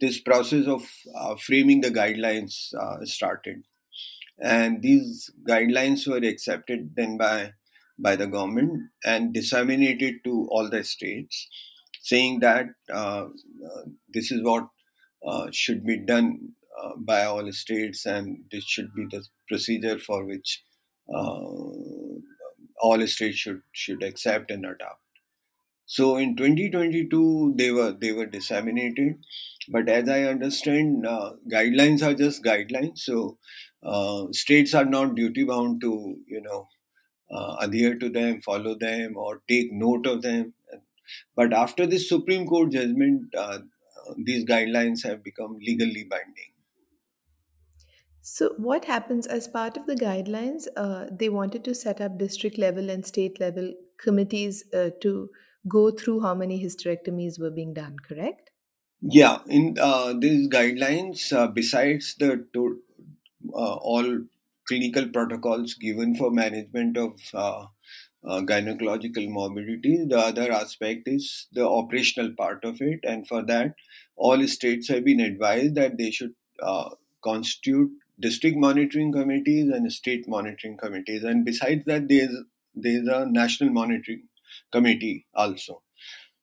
this 0.00 0.20
process 0.20 0.66
of 0.66 0.82
uh, 1.14 1.36
framing 1.36 1.80
the 1.82 1.90
guidelines 1.90 2.74
uh, 2.74 3.04
started, 3.04 3.64
and 4.40 4.82
these 4.82 5.30
guidelines 5.48 6.06
were 6.06 6.26
accepted 6.28 6.92
then 6.96 7.16
by 7.18 7.52
by 7.98 8.16
the 8.16 8.26
government 8.26 8.90
and 9.04 9.34
disseminated 9.34 10.24
to 10.24 10.48
all 10.50 10.70
the 10.70 10.82
states, 10.82 11.48
saying 12.00 12.40
that 12.40 12.66
uh, 12.92 13.26
uh, 13.26 13.82
this 14.12 14.30
is 14.32 14.42
what 14.42 14.68
uh, 15.26 15.48
should 15.52 15.84
be 15.84 15.98
done 15.98 16.50
uh, 16.82 16.96
by 16.98 17.24
all 17.24 17.50
states, 17.52 18.06
and 18.06 18.44
this 18.52 18.64
should 18.64 18.94
be 18.94 19.06
the 19.10 19.24
procedure 19.48 19.98
for 19.98 20.24
which 20.24 20.62
all 22.82 23.06
states 23.06 23.38
should 23.38 23.62
should 23.72 24.02
accept 24.02 24.50
and 24.50 24.64
adopt. 24.64 25.00
So 25.86 26.16
in 26.16 26.36
2022, 26.36 27.54
they 27.56 27.70
were 27.72 27.92
they 27.92 28.12
were 28.12 28.26
disseminated, 28.26 29.16
but 29.68 29.88
as 29.88 30.08
I 30.08 30.24
understand, 30.24 31.06
uh, 31.06 31.32
guidelines 31.52 32.02
are 32.02 32.14
just 32.14 32.44
guidelines. 32.44 32.98
So 33.00 33.38
uh, 33.82 34.26
states 34.32 34.74
are 34.74 34.84
not 34.86 35.14
duty 35.16 35.44
bound 35.44 35.80
to 35.82 36.16
you 36.28 36.42
know 36.42 36.68
uh, 37.30 37.56
adhere 37.60 37.98
to 37.98 38.08
them, 38.10 38.42
follow 38.42 38.76
them, 38.76 39.16
or 39.16 39.42
take 39.48 39.72
note 39.72 40.06
of 40.06 40.22
them. 40.22 40.54
But 41.34 41.52
after 41.52 41.86
this 41.86 42.08
Supreme 42.08 42.46
Court 42.46 42.72
judgment, 42.72 43.34
uh, 43.34 43.60
these 44.16 44.44
guidelines 44.44 45.04
have 45.04 45.22
become 45.22 45.58
legally 45.60 46.04
binding. 46.04 46.52
So, 48.22 48.54
what 48.56 48.84
happens 48.84 49.26
as 49.26 49.48
part 49.48 49.76
of 49.76 49.86
the 49.86 49.94
guidelines? 49.94 50.66
Uh, 50.76 51.06
they 51.10 51.28
wanted 51.28 51.64
to 51.64 51.74
set 51.74 52.00
up 52.00 52.18
district 52.18 52.58
level 52.58 52.90
and 52.90 53.04
state 53.04 53.40
level 53.40 53.74
committees 53.98 54.64
uh, 54.74 54.90
to 55.00 55.30
go 55.68 55.90
through 55.90 56.20
how 56.20 56.34
many 56.34 56.62
hysterectomies 56.62 57.38
were 57.38 57.50
being 57.50 57.74
done, 57.74 57.96
correct? 57.98 58.50
Yeah, 59.02 59.38
in 59.46 59.76
uh, 59.80 60.14
these 60.18 60.48
guidelines, 60.48 61.32
uh, 61.32 61.46
besides 61.48 62.14
the 62.16 62.46
to, 62.52 62.82
uh, 63.54 63.74
all 63.76 64.24
clinical 64.68 65.08
protocols 65.08 65.74
given 65.74 66.14
for 66.14 66.30
management 66.30 66.96
of 66.98 67.18
uh, 68.26 68.40
gynecological 68.40 69.28
morbidity, 69.28 70.04
the 70.04 70.18
other 70.18 70.52
aspect 70.52 71.08
is 71.08 71.46
the 71.52 71.66
operational 71.66 72.32
part 72.36 72.64
of 72.64 72.80
it, 72.80 73.00
and 73.02 73.26
for 73.26 73.42
that, 73.44 73.74
all 74.16 74.46
states 74.46 74.88
have 74.88 75.04
been 75.04 75.20
advised 75.20 75.74
that 75.74 75.96
they 75.96 76.10
should 76.10 76.34
uh, 76.62 76.90
constitute 77.24 77.90
district 78.18 78.56
monitoring 78.56 79.12
committees 79.12 79.70
and 79.70 79.90
state 79.90 80.28
monitoring 80.28 80.76
committees, 80.76 81.24
and 81.24 81.44
besides 81.44 81.84
that, 81.86 82.08
there's 82.08 82.36
there's 82.74 83.08
a 83.08 83.26
national 83.26 83.70
monitoring 83.70 84.28
committee 84.70 85.26
also. 85.34 85.82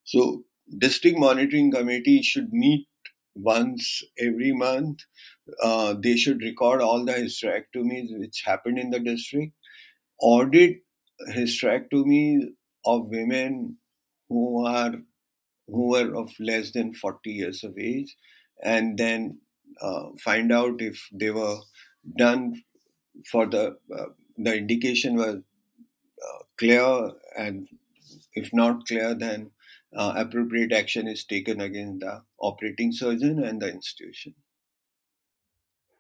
So, 0.03 0.43
district 0.77 1.17
monitoring 1.19 1.71
committee 1.71 2.21
should 2.21 2.51
meet 2.51 2.87
once 3.35 4.03
every 4.19 4.51
month. 4.51 5.01
Uh, 5.61 5.95
they 6.01 6.17
should 6.17 6.41
record 6.41 6.81
all 6.81 7.05
the 7.05 7.13
hysterectomies 7.13 8.17
which 8.17 8.43
happened 8.45 8.79
in 8.79 8.89
the 8.89 8.99
district, 8.99 9.53
audit 10.19 10.81
hysterectomies 11.29 12.43
of 12.85 13.07
women 13.07 13.77
who 14.29 14.65
are 14.65 14.95
who 15.67 15.89
were 15.89 16.15
of 16.15 16.31
less 16.39 16.71
than 16.71 16.93
40 16.93 17.29
years 17.29 17.63
of 17.63 17.77
age, 17.77 18.15
and 18.63 18.97
then 18.97 19.39
uh, 19.81 20.09
find 20.23 20.51
out 20.51 20.81
if 20.81 21.07
they 21.11 21.29
were 21.29 21.57
done 22.17 22.63
for 23.29 23.45
the 23.45 23.77
uh, 23.95 24.05
the 24.37 24.55
indication 24.55 25.15
was 25.15 25.35
uh, 25.35 26.43
clear 26.57 27.11
and 27.37 27.67
if 28.33 28.53
not 28.53 28.85
clear 28.87 29.13
then 29.15 29.51
uh, 29.95 30.13
appropriate 30.15 30.71
action 30.71 31.07
is 31.07 31.23
taken 31.25 31.59
against 31.59 32.01
the 32.01 32.21
operating 32.39 32.91
surgeon 32.91 33.43
and 33.43 33.61
the 33.61 33.69
institution 33.69 34.35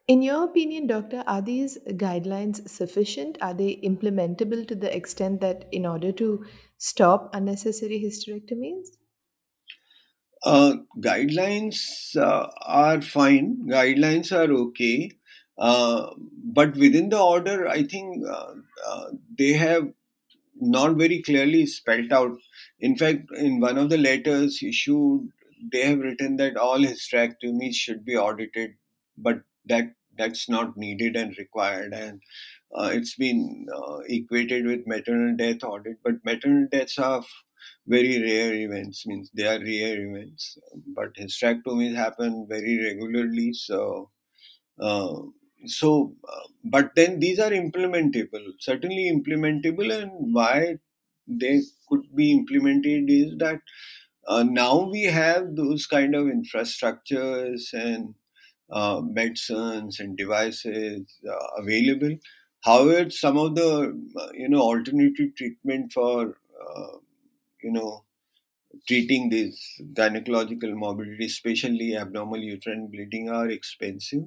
In 0.07 0.21
your 0.21 0.45
opinion, 0.45 0.87
Doctor, 0.87 1.23
are 1.27 1.41
these 1.41 1.77
guidelines 1.85 2.67
sufficient? 2.69 3.37
Are 3.41 3.53
they 3.53 3.75
implementable 3.83 4.65
to 4.67 4.75
the 4.75 4.95
extent 4.95 5.41
that 5.41 5.67
in 5.71 5.85
order 5.85 6.11
to 6.13 6.45
stop 6.77 7.29
unnecessary 7.33 8.01
hysterectomies? 8.01 8.97
uh, 10.43 10.73
guidelines 10.99 12.15
uh, 12.15 12.47
are 12.61 13.01
fine 13.01 13.67
guidelines 13.67 14.31
are 14.31 14.51
okay 14.51 15.11
uh, 15.57 16.07
but 16.43 16.75
within 16.75 17.09
the 17.09 17.19
order 17.19 17.67
i 17.67 17.83
think 17.83 18.23
uh, 18.27 18.53
uh, 18.87 19.05
they 19.37 19.53
have 19.53 19.87
not 20.59 20.95
very 20.95 21.21
clearly 21.21 21.65
spelled 21.67 22.11
out. 22.11 22.31
In 22.79 22.97
fact, 22.97 23.27
in 23.37 23.59
one 23.59 23.77
of 23.77 23.89
the 23.89 23.97
letters 23.97 24.63
issued, 24.63 25.29
they 25.71 25.81
have 25.81 25.99
written 25.99 26.37
that 26.37 26.57
all 26.57 26.79
hysterectomies 26.79 27.75
should 27.75 28.03
be 28.05 28.17
audited, 28.17 28.71
but 29.17 29.41
that 29.65 29.93
that's 30.17 30.49
not 30.49 30.77
needed 30.77 31.15
and 31.15 31.37
required. 31.37 31.93
And 31.93 32.21
uh, 32.75 32.89
it's 32.93 33.15
been 33.15 33.67
uh, 33.73 33.99
equated 34.07 34.65
with 34.65 34.87
maternal 34.87 35.35
death 35.35 35.63
audit, 35.63 35.97
but 36.03 36.25
maternal 36.25 36.67
deaths 36.71 36.97
are 36.99 37.23
very 37.87 38.21
rare 38.21 38.53
events. 38.53 39.05
Means 39.05 39.31
they 39.33 39.47
are 39.47 39.59
rare 39.59 39.99
events, 40.01 40.57
but 40.95 41.15
hysterectomies 41.15 41.95
happen 41.95 42.47
very 42.49 42.83
regularly. 42.83 43.53
So. 43.53 44.11
Uh, 44.79 45.21
so 45.65 46.15
but 46.63 46.91
then 46.95 47.19
these 47.19 47.39
are 47.39 47.49
implementable 47.49 48.45
certainly 48.59 49.11
implementable 49.11 49.91
and 49.91 50.33
why 50.33 50.77
they 51.27 51.61
could 51.89 52.03
be 52.15 52.31
implemented 52.31 53.09
is 53.09 53.33
that 53.37 53.59
uh, 54.27 54.43
now 54.43 54.89
we 54.89 55.03
have 55.03 55.55
those 55.55 55.87
kind 55.87 56.15
of 56.15 56.25
infrastructures 56.27 57.73
and 57.73 58.13
uh, 58.69 59.01
medicines 59.01 59.99
and 59.99 60.17
devices 60.17 61.07
uh, 61.29 61.47
available. 61.61 62.17
However 62.61 63.09
some 63.09 63.37
of 63.37 63.55
the 63.55 63.97
uh, 64.17 64.29
you 64.33 64.49
know 64.49 64.61
alternative 64.61 65.35
treatment 65.35 65.93
for 65.93 66.35
you 67.63 67.71
know 67.71 68.03
treating 68.87 69.29
these 69.29 69.59
gynecological 69.93 70.73
morbidity 70.73 71.25
especially 71.25 71.95
abnormal 71.97 72.39
uterine 72.39 72.87
bleeding 72.87 73.29
are 73.29 73.49
expensive. 73.49 74.23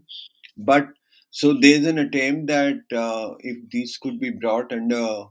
But 0.57 0.89
so 1.31 1.55
there's 1.55 1.87
an 1.87 1.99
attempt 1.99 2.49
that 2.49 2.81
uh, 2.95 3.35
if 3.41 3.71
these 3.71 3.99
could 3.99 4.21
be 4.21 4.31
brought 4.31 4.73
under 4.73 5.25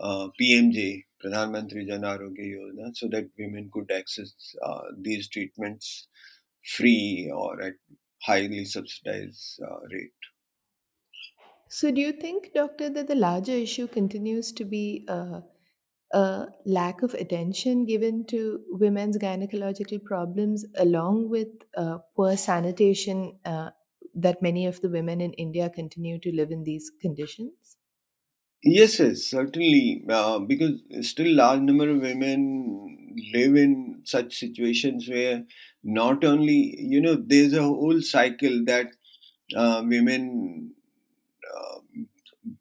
uh, 0.00 0.28
PMJ, 0.40 1.04
Pradhan 1.24 1.50
Mantri 1.52 1.86
Jan 1.86 2.02
Arogya 2.02 2.46
Yojana, 2.54 2.96
so 2.96 3.08
that 3.08 3.30
women 3.38 3.70
could 3.72 3.90
access 3.90 4.56
uh, 4.64 4.82
these 5.00 5.28
treatments 5.28 6.08
free 6.64 7.30
or 7.34 7.60
at 7.62 7.74
highly 8.26 8.64
subsidized 8.64 9.60
uh, 9.62 9.80
rate. 9.92 10.12
So, 11.68 11.90
do 11.90 12.00
you 12.00 12.12
think, 12.12 12.50
Doctor, 12.54 12.90
that 12.90 13.08
the 13.08 13.14
larger 13.14 13.52
issue 13.52 13.86
continues 13.88 14.52
to 14.52 14.64
be 14.64 15.04
uh, 15.08 15.40
a 16.12 16.46
lack 16.64 17.02
of 17.02 17.14
attention 17.14 17.84
given 17.84 18.24
to 18.26 18.60
women's 18.70 19.18
gynecological 19.18 20.02
problems, 20.04 20.64
along 20.76 21.28
with 21.28 21.48
uh, 21.76 21.98
poor 22.14 22.36
sanitation 22.36 23.38
uh, 23.44 23.70
that 24.14 24.40
many 24.42 24.66
of 24.66 24.80
the 24.80 24.88
women 24.88 25.20
in 25.20 25.32
India 25.34 25.68
continue 25.68 26.18
to 26.20 26.34
live 26.34 26.50
in 26.50 26.62
these 26.64 26.90
conditions? 27.00 27.76
Yes, 28.62 28.98
yes, 29.00 29.24
certainly, 29.24 30.04
uh, 30.08 30.38
because 30.38 30.80
still 31.02 31.34
large 31.34 31.60
number 31.60 31.90
of 31.90 32.00
women 32.00 32.95
live 33.34 33.56
in 33.56 34.00
such 34.04 34.34
situations 34.38 35.08
where 35.08 35.44
not 35.82 36.24
only 36.24 36.74
you 36.78 37.00
know 37.00 37.16
there's 37.16 37.52
a 37.54 37.62
whole 37.62 38.00
cycle 38.00 38.64
that 38.64 38.88
uh, 39.56 39.82
women 39.86 40.72
uh, 41.56 41.78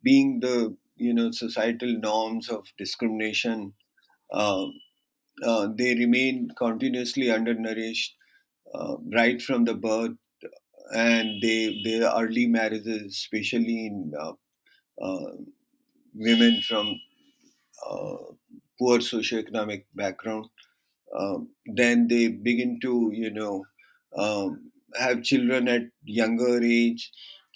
being 0.03 0.39
the 0.39 0.75
you 0.97 1.13
know 1.13 1.31
societal 1.31 1.93
norms 1.99 2.49
of 2.49 2.65
discrimination 2.77 3.73
uh, 4.33 4.65
uh, 5.43 5.67
they 5.77 5.95
remain 5.95 6.49
continuously 6.57 7.31
undernourished 7.31 8.15
uh, 8.75 8.95
right 9.13 9.41
from 9.41 9.65
the 9.65 9.73
birth 9.73 10.17
and 10.95 11.41
they 11.41 11.81
their 11.83 12.11
early 12.11 12.47
marriages 12.47 13.03
especially 13.15 13.87
in 13.87 14.13
uh, 14.19 14.33
uh, 15.01 15.31
women 16.15 16.61
from 16.61 16.99
poor 18.79 18.99
socioeconomic 18.99 19.85
background 19.93 20.45
um, 21.17 21.49
then 21.65 22.07
they 22.07 22.27
begin 22.27 22.79
to 22.81 23.11
you 23.13 23.31
know 23.31 23.65
um, 24.17 24.71
have 24.99 25.23
children 25.23 25.67
at 25.67 25.81
younger 26.03 26.61
age 26.63 27.11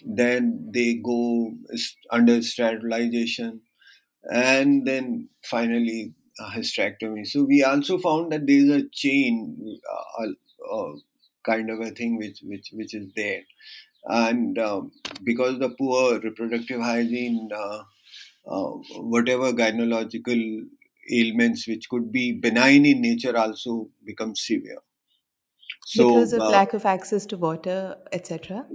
then 0.06 0.70
they 0.74 0.96
go 0.96 1.54
under 2.12 2.42
sterilization 2.42 3.62
and 4.32 4.86
then 4.86 5.30
finally 5.44 6.14
a 6.40 6.44
hysterectomy. 6.44 7.26
So 7.28 7.44
we 7.44 7.64
also 7.64 7.98
found 7.98 8.32
that 8.32 8.48
there 8.48 8.58
is 8.58 8.70
a 8.70 8.90
chain 8.92 9.80
uh, 10.20 10.28
uh, 10.74 10.94
kind 11.46 11.70
of 11.70 11.80
a 11.80 11.92
thing 11.92 12.18
which 12.18 12.40
which 12.44 12.70
which 12.74 12.94
is 12.94 13.08
there. 13.16 13.42
And 14.06 14.58
um, 14.58 14.92
because 15.24 15.60
the 15.60 15.70
poor 15.70 16.20
reproductive 16.20 16.82
hygiene 16.82 17.50
uh, 17.54 17.84
uh, 18.48 18.72
whatever 18.98 19.52
gynecological 19.52 20.66
ailments 21.12 21.68
which 21.68 21.90
could 21.90 22.12
be 22.12 22.32
benign 22.34 22.86
in 22.86 23.02
nature 23.02 23.38
also 23.38 23.90
become 24.06 24.36
severe. 24.36 24.80
So 25.86 26.08
Because 26.10 26.34
of 26.34 26.42
uh, 26.42 26.50
lack 26.50 26.74
of 26.74 26.86
access 26.86 27.26
to 27.28 27.38
water, 27.38 27.98
etc. 28.12 28.66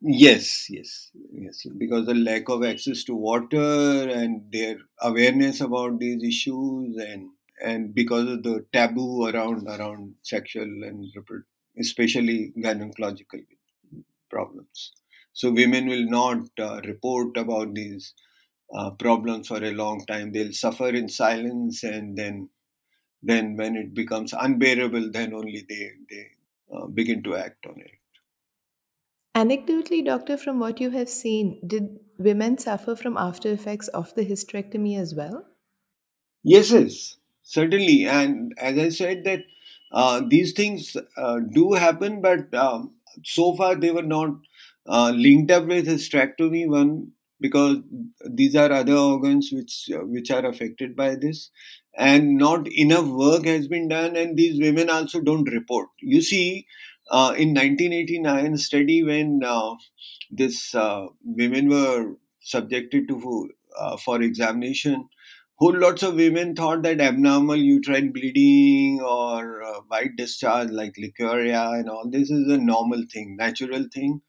yes, 0.00 0.66
yes, 0.70 1.10
yes, 1.32 1.66
because 1.78 2.06
the 2.06 2.14
lack 2.14 2.48
of 2.48 2.64
access 2.64 3.04
to 3.04 3.14
water 3.14 4.08
and 4.08 4.42
their 4.52 4.76
awareness 5.00 5.60
about 5.60 5.98
these 5.98 6.22
issues 6.22 6.96
and 6.96 7.30
and 7.64 7.94
because 7.94 8.28
of 8.28 8.42
the 8.42 8.64
taboo 8.72 9.26
around 9.26 9.66
around 9.68 10.14
sexual 10.22 10.62
and 10.62 11.04
especially 11.78 12.52
gynecological 12.58 13.42
problems. 14.30 14.92
So 15.32 15.50
women 15.50 15.86
will 15.86 16.04
not 16.08 16.48
uh, 16.58 16.80
report 16.84 17.36
about 17.36 17.74
these 17.74 18.14
uh, 18.74 18.90
problems 18.90 19.48
for 19.48 19.62
a 19.62 19.70
long 19.70 20.04
time. 20.06 20.32
They'll 20.32 20.52
suffer 20.52 20.88
in 20.88 21.08
silence, 21.08 21.82
and 21.82 22.16
then 22.16 22.50
then 23.22 23.56
when 23.56 23.76
it 23.76 23.94
becomes 23.94 24.32
unbearable, 24.32 25.10
then 25.10 25.34
only 25.34 25.66
they 25.68 25.92
they 26.10 26.26
uh, 26.74 26.86
begin 26.86 27.22
to 27.24 27.36
act 27.36 27.66
on 27.66 27.80
it. 27.80 27.92
Anecdotally, 29.34 30.04
doctor, 30.04 30.36
from 30.36 30.58
what 30.58 30.80
you 30.80 30.90
have 30.90 31.08
seen, 31.08 31.60
did 31.66 32.00
women 32.18 32.58
suffer 32.58 32.96
from 32.96 33.16
after 33.16 33.52
effects 33.52 33.88
of 33.88 34.14
the 34.14 34.24
hysterectomy 34.24 34.98
as 34.98 35.14
well? 35.14 35.44
Yes, 36.42 36.70
yes, 36.70 37.16
certainly. 37.42 38.06
And 38.06 38.52
as 38.58 38.78
I 38.78 38.88
said, 38.88 39.24
that 39.24 39.42
uh, 39.92 40.22
these 40.28 40.52
things 40.52 40.96
uh, 41.16 41.40
do 41.52 41.72
happen, 41.72 42.20
but 42.20 42.52
um, 42.54 42.94
so 43.24 43.54
far 43.54 43.74
they 43.74 43.90
were 43.90 44.02
not 44.02 44.30
uh, 44.86 45.12
linked 45.14 45.50
up 45.50 45.66
with 45.66 45.86
hysterectomy. 45.86 46.68
One 46.68 47.12
because 47.40 47.78
these 48.30 48.56
are 48.56 48.72
other 48.72 48.94
organs 48.96 49.50
which 49.52 49.88
uh, 49.94 50.04
which 50.04 50.30
are 50.30 50.44
affected 50.46 50.96
by 50.96 51.14
this, 51.14 51.50
and 51.96 52.36
not 52.36 52.68
enough 52.72 53.06
work 53.06 53.44
has 53.46 53.68
been 53.68 53.88
done, 53.88 54.16
and 54.16 54.36
these 54.36 54.60
women 54.60 54.90
also 54.90 55.20
don't 55.20 55.50
report. 55.52 55.88
You 56.00 56.22
see, 56.22 56.66
uh, 57.10 57.34
in 57.36 57.54
1989 57.54 58.56
study 58.56 59.02
when 59.02 59.42
uh, 59.44 59.74
this 60.30 60.74
uh, 60.74 61.06
women 61.24 61.68
were 61.68 62.14
subjected 62.40 63.08
to 63.08 63.50
uh, 63.78 63.96
for 63.96 64.22
examination 64.22 65.08
whole 65.56 65.76
lots 65.78 66.02
of 66.02 66.14
women 66.14 66.54
thought 66.54 66.82
that 66.82 67.00
abnormal 67.00 67.56
uterine 67.56 68.12
bleeding 68.12 69.00
or 69.00 69.62
uh, 69.62 69.80
white 69.88 70.14
discharge 70.16 70.70
like 70.70 70.94
leukorrhea 71.02 71.78
and 71.78 71.88
all 71.90 72.08
this 72.10 72.30
is 72.30 72.48
a 72.48 72.58
normal 72.58 73.02
thing 73.12 73.36
natural 73.36 73.84
thing 73.94 74.20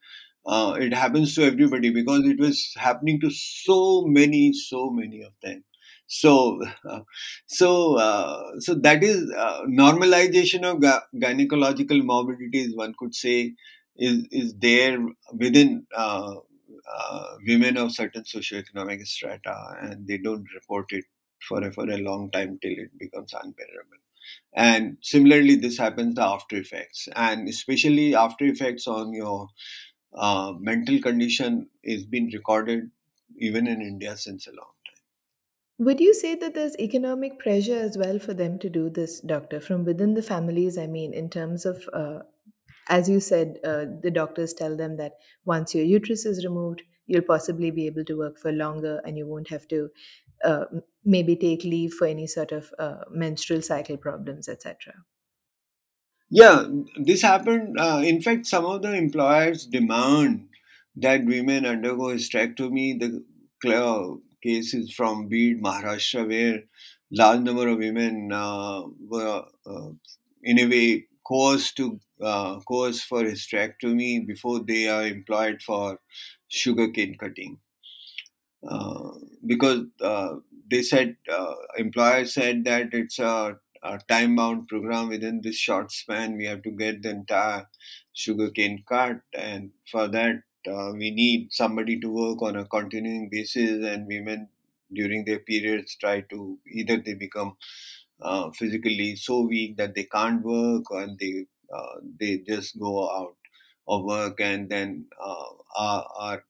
uh, 0.50 0.74
it 0.80 0.94
happens 0.94 1.36
to 1.36 1.44
everybody 1.44 1.90
because 1.92 2.26
it 2.26 2.40
was 2.40 2.74
happening 2.78 3.20
to 3.22 3.30
so 3.30 4.06
many 4.08 4.54
so 4.54 4.90
many 4.90 5.22
of 5.24 5.34
them. 5.44 5.64
So 6.08 6.62
uh, 6.90 7.02
so 7.48 7.98
uh, 7.98 8.60
so 8.60 8.76
that 8.76 9.04
is 9.04 9.32
uh, 9.38 9.62
normalization 9.70 10.64
of 10.64 10.82
ga- 10.82 11.04
gynecological 11.16 12.04
morbidities 12.04 12.76
one 12.76 12.94
could 13.00 13.16
say 13.16 13.54
is 13.98 14.26
is 14.32 14.54
there 14.56 14.98
within 15.34 15.86
uh, 15.96 16.36
uh, 16.98 17.24
women 17.48 17.78
of 17.78 17.92
certain 17.92 18.24
socioeconomic 18.24 19.06
strata 19.06 19.56
and 19.82 20.08
they 20.08 20.18
don't 20.18 20.46
report 20.56 20.86
it 20.90 21.06
for 21.48 21.64
a, 21.64 21.72
for 21.72 21.90
a 21.90 21.98
long 21.98 22.30
time 22.32 22.58
till 22.62 22.72
it 22.72 22.98
becomes 22.98 23.34
unbearable. 23.34 23.98
And 24.56 24.98
similarly 25.02 25.56
this 25.56 25.78
happens 25.78 26.16
the 26.16 26.24
after 26.24 26.58
effects. 26.58 27.08
And 27.16 27.48
especially 27.48 28.16
after 28.16 28.46
effects 28.46 28.88
on 28.88 29.14
your 29.14 29.48
uh, 30.14 30.54
mental 30.60 31.00
condition 31.00 31.70
is 31.84 32.06
being 32.06 32.30
recorded 32.34 32.92
even 33.38 33.68
in 33.68 33.82
india 33.82 34.16
since 34.18 34.48
a 34.48 34.52
long 34.52 34.74
time. 34.88 35.04
Would 35.80 36.02
you 36.02 36.14
say 36.14 36.36
that 36.36 36.56
there's 36.56 36.78
economic 36.78 37.40
pressure 37.40 37.78
as 37.78 37.98
well 37.98 38.20
for 38.20 38.34
them 38.34 38.60
to 38.60 38.70
do 38.70 38.90
this, 38.90 39.22
doctor, 39.22 39.62
from 39.62 39.86
within 39.86 40.14
the 40.14 40.22
families? 40.22 40.78
I 40.78 40.88
mean, 40.88 41.14
in 41.14 41.30
terms 41.30 41.66
of, 41.66 41.88
uh, 41.94 42.20
as 42.90 43.08
you 43.08 43.22
said, 43.22 43.60
uh, 43.64 43.86
the 44.02 44.12
doctors 44.12 44.54
tell 44.54 44.76
them 44.76 44.98
that 44.98 45.14
once 45.46 45.74
your 45.74 45.86
uterus 45.86 46.26
is 46.26 46.44
removed, 46.44 46.82
you'll 47.08 47.22
possibly 47.22 47.72
be 47.72 47.86
able 47.88 48.04
to 48.06 48.18
work 48.18 48.38
for 48.38 48.52
longer 48.52 49.02
and 49.06 49.18
you 49.18 49.26
won't 49.26 49.48
have 49.50 49.68
to 49.70 49.90
uh, 50.44 50.66
maybe 51.06 51.36
take 51.36 51.64
leave 51.64 51.94
for 51.94 52.08
any 52.08 52.28
sort 52.28 52.52
of 52.52 52.74
uh, 52.78 53.06
menstrual 53.10 53.62
cycle 53.62 53.96
problems, 53.96 54.50
etc. 54.50 54.94
Yeah, 56.30 56.66
this 56.98 57.22
happened. 57.22 57.78
Uh, 57.80 58.02
in 58.06 58.22
fact, 58.22 58.46
some 58.46 58.66
of 58.66 58.82
the 58.82 58.94
employers 58.94 59.66
demand 59.66 60.50
that 60.96 61.26
women 61.26 61.66
undergo 61.66 62.06
hysterectomy. 62.16 63.00
The 63.00 63.24
cases 64.44 64.94
from 64.94 65.28
Beed, 65.28 65.62
Maharashtra, 65.62 66.28
where 66.28 66.64
large 67.12 67.42
number 67.42 67.68
of 67.68 67.78
women 67.80 68.32
uh, 68.32 68.84
were 69.00 69.44
uh, 69.66 69.90
in 70.44 70.60
a 70.60 70.66
way 70.68 71.06
coerced 71.26 71.76
to 71.78 72.00
uh, 72.22 72.60
coerced 72.62 73.06
for 73.06 73.24
hysterectomy 73.24 74.26
before 74.26 74.60
they 74.60 74.88
are 74.88 75.06
employed 75.06 75.62
for 75.62 76.00
sugarcane 76.48 77.16
cutting. 77.18 77.60
Uh, 78.70 79.12
because 79.46 79.86
uh, 80.02 80.36
they 80.70 80.82
said 80.82 81.16
employers 81.78 82.34
said 82.34 82.64
that 82.66 82.90
it's 82.94 83.18
a 83.20 83.58
time 84.08 84.36
bound 84.36 84.68
program 84.68 85.10
within 85.10 85.42
this 85.42 85.56
short 85.58 85.92
span. 85.92 86.38
We 86.38 86.46
have 86.46 86.62
to 86.64 86.72
get 86.72 87.02
the 87.04 87.10
entire 87.12 87.68
sugarcane 88.14 88.84
cut 88.88 89.22
and 89.34 89.72
for 89.90 90.08
that 90.10 90.44
uh, 90.68 90.92
we 90.94 91.12
need 91.12 91.54
somebody 91.54 92.00
to 92.00 92.10
work 92.12 92.42
on 92.42 92.56
a 92.58 92.66
continuing 92.66 93.30
basis 93.30 93.84
and 93.86 94.08
women 94.08 94.50
during 94.92 95.24
their 95.26 95.40
periods 95.40 95.96
try 95.96 96.22
to 96.22 96.60
either 96.68 96.98
they 96.98 97.14
become 97.14 97.56
uh, 98.22 98.52
physically 98.52 99.16
so 99.16 99.42
weak 99.42 99.78
that 99.78 99.96
they 99.96 100.04
can't 100.04 100.44
work 100.44 100.84
and 100.92 101.18
they 101.20 101.46
uh, 101.74 101.96
they 102.20 102.40
just 102.40 102.80
go 102.80 103.10
out 103.10 103.36
of 103.88 104.04
work 104.04 104.40
and 104.42 104.70
then 104.70 105.06
uh, 105.20 105.46
are, 105.78 106.08
are 106.18 106.44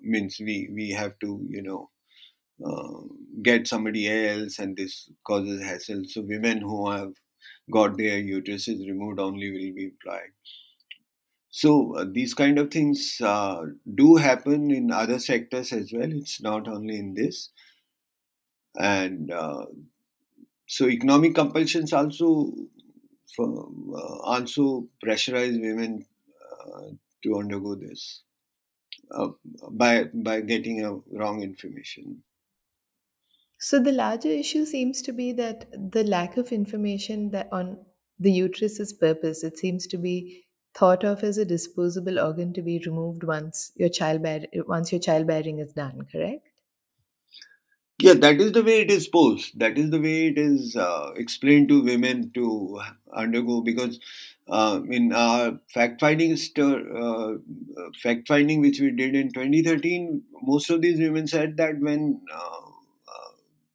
means 0.00 0.38
we 0.40 0.68
we 0.72 0.90
have 0.90 1.18
to 1.20 1.44
you 1.48 1.62
know 1.62 1.90
uh, 2.64 3.00
get 3.42 3.66
somebody 3.66 4.08
else 4.08 4.58
and 4.58 4.76
this 4.76 5.10
causes 5.24 5.62
hassle. 5.62 6.02
So 6.06 6.22
women 6.22 6.60
who 6.60 6.90
have 6.90 7.14
got 7.70 7.96
their 7.96 8.20
uteruses 8.22 8.86
removed 8.86 9.20
only 9.20 9.50
will 9.50 9.74
be 9.74 9.84
employed 9.84 10.32
so 11.54 11.94
uh, 11.96 12.06
these 12.10 12.32
kind 12.32 12.58
of 12.58 12.70
things 12.70 13.20
uh, 13.22 13.66
do 13.94 14.16
happen 14.16 14.70
in 14.70 14.90
other 14.90 15.18
sectors 15.18 15.70
as 15.70 15.92
well. 15.92 16.10
It's 16.10 16.40
not 16.40 16.66
only 16.66 16.96
in 16.98 17.12
this. 17.12 17.50
And 18.74 19.30
uh, 19.30 19.66
so 20.66 20.88
economic 20.88 21.34
compulsions 21.34 21.92
also 21.92 22.54
for, 23.36 23.68
uh, 23.94 24.18
also 24.22 24.88
pressurize 25.04 25.60
women 25.60 26.06
to 27.22 27.36
undergo 27.38 27.74
this 27.74 28.22
by 29.70 30.04
by 30.14 30.40
getting 30.40 30.84
a 30.84 30.94
wrong 31.16 31.42
information 31.42 32.22
So 33.64 33.78
the 33.78 33.92
larger 33.92 34.28
issue 34.28 34.64
seems 34.64 35.02
to 35.02 35.12
be 35.12 35.32
that 35.34 35.66
the 35.92 36.02
lack 36.02 36.36
of 36.36 36.50
information 36.50 37.30
that 37.30 37.48
on 37.52 37.78
the 38.18 38.32
uterus's 38.32 38.92
purpose, 38.92 39.44
it 39.44 39.56
seems 39.56 39.86
to 39.86 39.98
be 39.98 40.46
thought 40.74 41.04
of 41.04 41.22
as 41.22 41.38
a 41.38 41.44
disposable 41.44 42.18
organ 42.18 42.52
to 42.54 42.62
be 42.62 42.82
removed 42.84 43.22
once 43.22 43.70
your 43.76 43.88
childbear 43.88 44.46
once 44.66 44.90
your 44.90 45.00
childbearing 45.00 45.60
is 45.60 45.72
done, 45.72 46.00
correct? 46.10 46.48
Yeah, 48.00 48.14
that 48.14 48.40
is 48.40 48.50
the 48.50 48.64
way 48.64 48.80
it 48.80 48.90
is 48.90 49.06
posed. 49.06 49.56
That 49.60 49.78
is 49.78 49.90
the 49.90 50.00
way 50.00 50.26
it 50.26 50.38
is 50.38 50.74
uh, 50.74 51.12
explained 51.14 51.68
to 51.68 51.84
women 51.84 52.32
to 52.32 52.80
undergo 53.14 53.60
because 53.60 54.00
uh, 54.48 54.80
in 54.90 55.12
our 55.12 55.60
fact 55.68 56.00
finding 56.00 56.32
uh, 56.32 57.34
fact 58.02 58.26
finding 58.26 58.60
which 58.60 58.80
we 58.80 58.90
did 58.90 59.14
in 59.14 59.32
2013, 59.32 60.20
most 60.42 60.68
of 60.68 60.82
these 60.82 60.98
women 60.98 61.28
said 61.28 61.56
that 61.58 61.78
when 61.78 62.20
uh, 62.34 62.71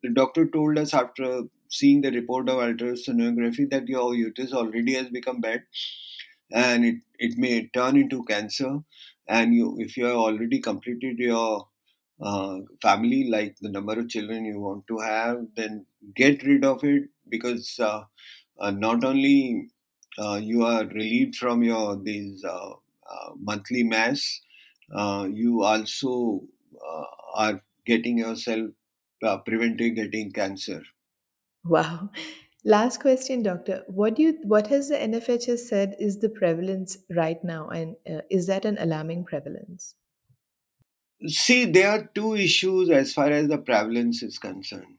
the 0.08 0.14
doctor 0.14 0.48
told 0.48 0.78
us 0.78 0.94
after 0.94 1.44
seeing 1.70 2.02
the 2.02 2.12
report 2.12 2.50
of 2.50 2.58
ultrasonography 2.58 3.70
that 3.70 3.88
your 3.88 4.16
uterus 4.16 4.54
already 4.54 4.94
has 4.94 5.10
become 5.10 5.42
bad 5.42 5.64
and 6.52 6.86
it, 6.86 6.96
it 7.20 7.38
may 7.38 7.68
turn 7.74 7.98
into 7.98 8.24
cancer. 8.24 8.80
And 9.28 9.54
you 9.54 9.76
if 9.80 9.98
you 9.98 10.06
have 10.06 10.16
already 10.16 10.60
completed 10.60 11.20
your 11.20 11.68
uh, 12.22 12.60
family, 12.82 13.30
like 13.30 13.58
the 13.62 13.70
number 13.70 14.00
of 14.00 14.10
children 14.10 14.46
you 14.46 14.60
want 14.60 14.88
to 14.88 15.00
have, 15.00 15.48
then 15.56 15.86
get 16.16 16.44
rid 16.44 16.64
of 16.64 16.84
it 16.84 17.10
because 17.28 17.78
uh, 17.80 18.04
uh, 18.60 18.72
not 18.72 19.04
only 19.04 19.68
uh, 20.18 20.40
you 20.42 20.64
are 20.64 20.86
relieved 20.86 21.36
from 21.36 21.64
your 21.64 21.98
these 21.98 22.46
uh, 22.46 22.72
uh, 22.72 23.32
monthly 23.38 23.84
mass, 23.84 24.42
you 25.30 25.64
also 25.64 26.44
are 27.36 27.62
getting 27.86 28.18
yourself 28.18 28.70
uh, 29.24 29.38
preventing 29.40 29.96
getting 29.96 30.32
cancer. 30.32 30.84
Wow. 31.64 32.12
Last 32.66 33.00
question, 33.00 33.44
doctor. 33.44 33.84
What 33.88 34.16
do 34.16 34.24
you 34.24 34.40
what 34.44 34.68
has 34.68 34.90
the 34.90 34.96
NFHS 34.96 35.60
said 35.60 35.96
is 36.00 36.20
the 36.20 36.30
prevalence 36.30 36.98
right 37.16 37.42
now, 37.44 37.70
and 37.70 37.96
uh, 38.10 38.22
is 38.30 38.48
that 38.48 38.66
an 38.66 38.78
alarming 38.80 39.26
prevalence? 39.26 39.96
See, 41.28 41.66
there 41.66 41.90
are 41.92 42.10
two 42.14 42.36
issues 42.36 42.90
as 42.90 43.14
far 43.14 43.30
as 43.30 43.48
the 43.48 43.58
prevalence 43.58 44.22
is 44.22 44.38
concerned. 44.38 44.98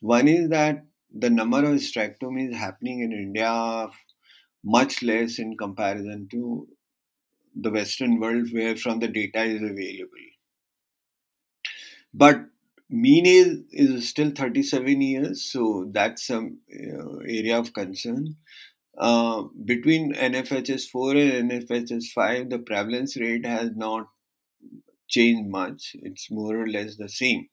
One 0.00 0.26
is 0.26 0.48
that 0.48 0.84
the 1.14 1.30
number 1.30 1.58
of 1.58 1.64
hysterectomies 1.64 2.54
happening 2.54 3.00
in 3.00 3.12
India 3.12 3.88
much 4.64 5.02
less 5.02 5.38
in 5.38 5.56
comparison 5.56 6.28
to 6.30 6.68
the 7.54 7.70
Western 7.70 8.18
world, 8.18 8.48
where 8.52 8.76
from 8.76 9.00
the 9.00 9.08
data 9.08 9.42
is 9.42 9.60
available. 9.60 10.28
But 12.14 12.46
mean 12.92 13.26
is 13.72 14.08
still 14.08 14.30
37 14.30 15.00
years, 15.02 15.44
so 15.44 15.88
that's 15.92 16.26
some 16.26 16.58
uh, 16.72 17.18
area 17.20 17.58
of 17.58 17.72
concern. 17.72 18.36
Uh, 18.98 19.44
between 19.64 20.14
NFHS 20.14 20.86
4 20.88 21.16
and 21.16 21.50
NFHS 21.52 22.12
5, 22.12 22.50
the 22.50 22.58
prevalence 22.60 23.16
rate 23.16 23.46
has 23.46 23.70
not 23.76 24.08
changed 25.08 25.50
much. 25.50 25.96
It's 26.02 26.30
more 26.30 26.56
or 26.62 26.66
less 26.68 26.96
the 26.96 27.08
same. 27.08 27.48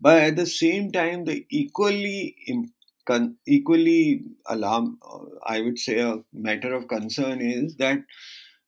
But 0.00 0.22
at 0.22 0.36
the 0.36 0.46
same 0.46 0.92
time, 0.92 1.24
the 1.24 1.46
equally 1.50 2.36
equally 3.46 4.22
alarm, 4.46 4.98
uh, 5.02 5.18
I 5.44 5.60
would 5.60 5.78
say, 5.78 6.00
a 6.00 6.22
matter 6.32 6.74
of 6.74 6.88
concern 6.88 7.40
is 7.40 7.76
that 7.76 8.00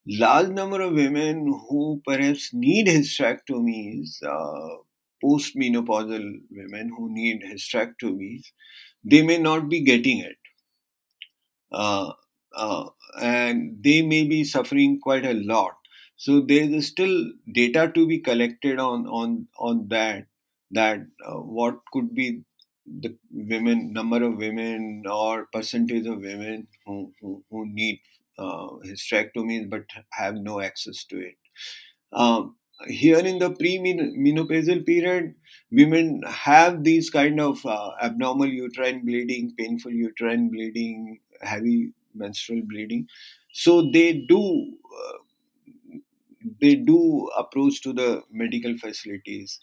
large 0.06 0.48
number 0.50 0.80
of 0.80 0.94
women 0.94 1.46
who 1.68 2.02
perhaps 2.06 2.50
need 2.54 2.86
hysterectomies, 2.86 4.22
uh, 4.24 4.76
postmenopausal 5.24 6.24
women 6.50 6.90
who 6.96 7.12
need 7.12 7.42
hysterectomies, 7.42 8.52
they 9.04 9.22
may 9.22 9.38
not 9.38 9.68
be 9.68 9.80
getting 9.82 10.18
it. 10.20 10.36
Uh, 11.70 12.12
uh, 12.54 12.88
and 13.20 13.82
they 13.82 14.02
may 14.02 14.26
be 14.26 14.44
suffering 14.44 14.98
quite 15.00 15.24
a 15.24 15.34
lot. 15.34 15.74
So 16.16 16.40
there 16.40 16.64
is 16.64 16.88
still 16.88 17.32
data 17.52 17.90
to 17.94 18.06
be 18.06 18.18
collected 18.18 18.78
on 18.80 19.06
on 19.06 19.46
on 19.58 19.86
that 19.88 20.26
that 20.72 21.00
uh, 21.24 21.36
what 21.38 21.78
could 21.92 22.14
be 22.14 22.42
the 22.86 23.16
women 23.30 23.92
number 23.92 24.22
of 24.24 24.36
women 24.36 25.04
or 25.08 25.46
percentage 25.52 26.06
of 26.06 26.18
women 26.18 26.66
who 26.86 27.12
who, 27.20 27.44
who 27.50 27.66
need 27.66 28.00
uh, 28.38 28.68
hysterectomies 28.84 29.68
but 29.70 29.84
have 30.10 30.34
no 30.36 30.60
access 30.60 31.04
to 31.04 31.18
it. 31.20 31.36
Um, 32.12 32.56
here 32.86 33.18
in 33.18 33.38
the 33.38 33.50
pre-menopausal 33.50 34.86
period, 34.86 35.34
women 35.70 36.22
have 36.26 36.84
these 36.84 37.10
kind 37.10 37.40
of 37.40 37.64
uh, 37.66 37.90
abnormal 38.00 38.46
uterine 38.46 39.04
bleeding, 39.04 39.52
painful 39.56 39.90
uterine 39.92 40.48
bleeding, 40.48 41.20
heavy 41.42 41.92
menstrual 42.14 42.62
bleeding. 42.62 43.08
So 43.52 43.90
they 43.90 44.12
do 44.28 44.76
uh, 44.84 45.18
they 46.60 46.74
do 46.76 47.28
approach 47.36 47.82
to 47.82 47.92
the 47.92 48.22
medical 48.30 48.76
facilities 48.78 49.60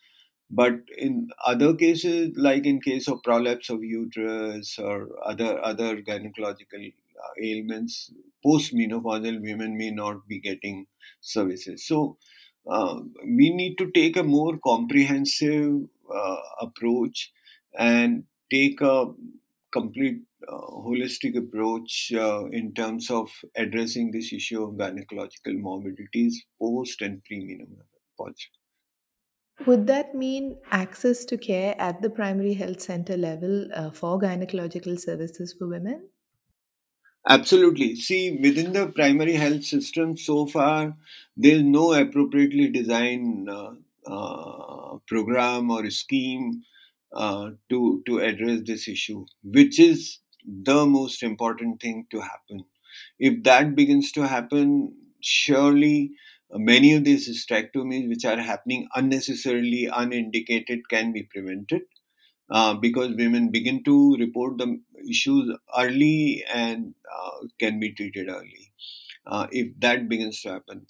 but 0.49 0.76
in 0.97 1.30
other 1.45 1.76
cases 1.76 2.34
like 2.38 2.66
in 2.66 2.82
case 2.82 3.07
of 3.07 3.24
prolapse 3.24 3.70
of 3.70 3.84
uterus 3.84 4.78
or 4.80 5.09
other 5.26 5.63
other 5.66 6.01
gynecological 6.01 6.93
uh, 7.24 7.34
ailments 7.41 8.11
post-menopausal 8.43 9.41
women 9.41 9.78
may 9.78 9.91
not 9.91 10.28
be 10.28 10.39
getting 10.39 10.86
services 11.22 11.86
so 11.86 12.18
uh, 12.70 12.99
we 13.24 13.49
need 13.53 13.78
to 13.78 13.91
take 13.91 14.18
a 14.18 14.24
more 14.24 14.57
comprehensive 14.63 15.82
uh, 16.13 16.38
approach 16.61 17.32
and 17.78 18.24
take 18.51 18.82
a 18.82 19.05
complete 19.72 20.22
uh, 20.47 20.68
holistic 20.88 21.38
approach 21.38 22.11
uh, 22.13 22.45
in 22.45 22.74
terms 22.74 23.09
of 23.11 23.30
addressing 23.55 24.11
this 24.11 24.32
issue 24.32 24.63
of 24.63 24.76
gynecological 24.76 25.57
morbidities 25.57 26.43
post 26.61 27.01
and 27.01 27.24
pre-menopause. 27.26 28.47
Would 29.66 29.88
that 29.88 30.13
mean 30.13 30.57
access 30.72 31.26
to 31.26 31.38
care 31.38 31.76
at 31.80 32.01
the 32.01 32.09
primary 32.09 32.53
health 32.53 32.82
center 32.82 33.18
level 33.18 33.68
uh, 33.74 33.89
for 33.91 34.20
gynecological 34.20 34.99
services 34.99 35.55
for 35.57 35.68
women? 35.68 36.09
Absolutely. 37.28 37.96
See, 37.96 38.38
within 38.42 38.74
the 38.74 38.88
primary 38.88 39.34
health 39.34 39.64
system, 39.64 40.16
so 40.18 40.46
far, 40.46 40.96
there's 41.36 41.64
no 41.64 41.94
appropriately 41.94 42.70
designed 42.70 43.50
uh, 43.50 43.72
uh, 44.06 44.98
program 45.08 45.72
or 45.72 45.90
scheme 45.90 46.64
uh, 47.14 47.52
to 47.70 48.04
to 48.06 48.20
address 48.20 48.62
this 48.66 48.88
issue, 48.88 49.26
which 49.44 49.80
is 49.80 50.20
the 50.46 50.86
most 50.86 51.24
important 51.24 51.82
thing 51.82 52.06
to 52.12 52.20
happen. 52.22 52.66
If 53.20 53.44
that 53.44 53.76
begins 53.76 54.12
to 54.14 54.28
happen, 54.28 54.94
surely 55.22 56.12
uh, 56.52 56.60
many 56.60 56.94
of 56.94 57.04
these 57.06 57.28
hysterectomies, 57.30 58.08
which 58.08 58.26
are 58.26 58.38
happening 58.40 58.88
unnecessarily, 58.96 59.90
unindicated, 59.92 60.90
can 60.90 61.12
be 61.14 61.24
prevented. 61.24 61.84
Uh, 62.50 62.76
because 62.76 63.16
women 63.16 63.50
begin 63.50 63.84
to 63.84 64.16
report 64.18 64.58
the 64.60 64.80
issues 65.10 65.52
early 65.78 66.43
and 66.54 66.93
uh, 67.12 67.32
can 67.60 67.80
be 67.80 67.91
treated 67.93 68.30
early 68.30 68.72
uh, 69.28 69.48
if 69.52 69.70
that 69.80 70.08
begins 70.10 70.41
to 70.41 70.50
happen. 70.52 70.86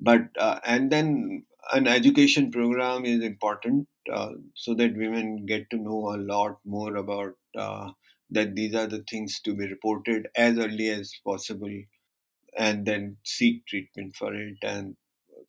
But 0.00 0.28
uh, 0.38 0.60
and 0.64 0.90
then 0.90 1.44
an 1.72 1.86
education 1.86 2.50
program 2.50 3.04
is 3.04 3.22
important 3.22 3.88
uh, 4.12 4.32
so 4.54 4.74
that 4.74 4.96
women 4.96 5.46
get 5.46 5.70
to 5.70 5.76
know 5.76 6.14
a 6.14 6.18
lot 6.18 6.58
more 6.64 6.96
about 6.96 7.34
that 8.30 8.54
these 8.54 8.74
are 8.74 8.86
the 8.86 9.02
things 9.10 9.40
to 9.40 9.54
be 9.54 9.66
reported 9.68 10.28
as 10.34 10.58
early 10.58 10.88
as 10.88 11.12
possible 11.24 11.82
and 12.58 12.86
then 12.86 13.16
seek 13.24 13.66
treatment 13.66 14.16
for 14.16 14.34
it 14.34 14.58
and 14.62 14.96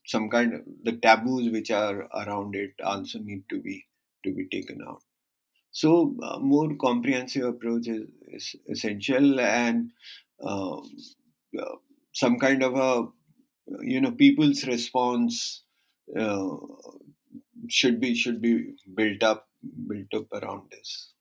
some 0.06 0.30
kind 0.30 0.54
of 0.54 0.62
the 0.84 0.94
taboos 0.98 1.52
which 1.52 1.72
are 1.72 2.04
around 2.24 2.56
it 2.56 2.74
also 2.84 3.20
need 3.20 3.44
to 3.50 3.62
be 3.62 3.86
to 4.24 4.34
be 4.34 4.48
taken 4.50 4.80
out 4.88 5.04
so, 5.80 6.14
uh, 6.22 6.40
more 6.40 6.76
comprehensive 6.76 7.46
approach 7.46 7.88
is, 7.88 8.04
is 8.28 8.56
essential, 8.70 9.40
and 9.40 9.92
um, 10.46 10.82
uh, 11.58 11.76
some 12.12 12.38
kind 12.38 12.64
of 12.64 12.76
a 12.76 13.08
you 13.82 14.02
know 14.02 14.12
people's 14.12 14.68
response 14.68 15.64
uh, 16.20 16.50
should 17.70 18.02
be 18.02 18.14
should 18.14 18.42
be 18.42 18.74
built 18.94 19.24
up 19.24 19.48
built 19.88 20.14
up 20.14 20.26
around 20.44 20.64
this. 20.70 21.14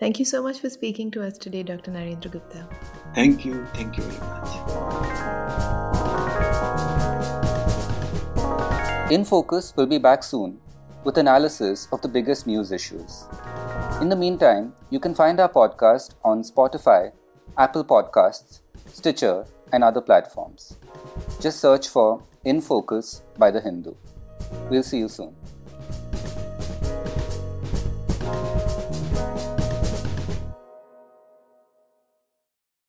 Thank 0.00 0.18
you 0.20 0.24
so 0.24 0.42
much 0.42 0.60
for 0.60 0.70
speaking 0.70 1.10
to 1.10 1.22
us 1.22 1.36
today, 1.36 1.62
Dr. 1.62 1.90
Narendra 1.90 2.30
Gupta. 2.30 2.66
Thank 3.14 3.44
you, 3.44 3.66
thank 3.74 3.98
you 3.98 4.04
very 4.04 4.20
much. 4.30 4.48
In 9.12 9.26
Focus 9.26 9.74
will 9.76 9.86
be 9.86 9.98
back 9.98 10.22
soon 10.22 10.58
with 11.04 11.18
analysis 11.18 11.88
of 11.92 12.00
the 12.00 12.08
biggest 12.08 12.46
news 12.46 12.72
issues. 12.72 13.26
In 13.98 14.10
the 14.10 14.16
meantime, 14.16 14.74
you 14.90 15.00
can 15.00 15.14
find 15.14 15.40
our 15.40 15.48
podcast 15.48 16.16
on 16.22 16.42
Spotify, 16.42 17.12
Apple 17.56 17.82
Podcasts, 17.82 18.60
Stitcher, 18.92 19.46
and 19.72 19.82
other 19.82 20.02
platforms. 20.02 20.76
Just 21.40 21.60
search 21.60 21.88
for 21.88 22.22
In 22.44 22.60
Focus 22.60 23.22
by 23.38 23.50
The 23.50 23.62
Hindu. 23.62 23.94
We'll 24.68 24.82
see 24.82 24.98
you 24.98 25.08
soon. 25.08 25.34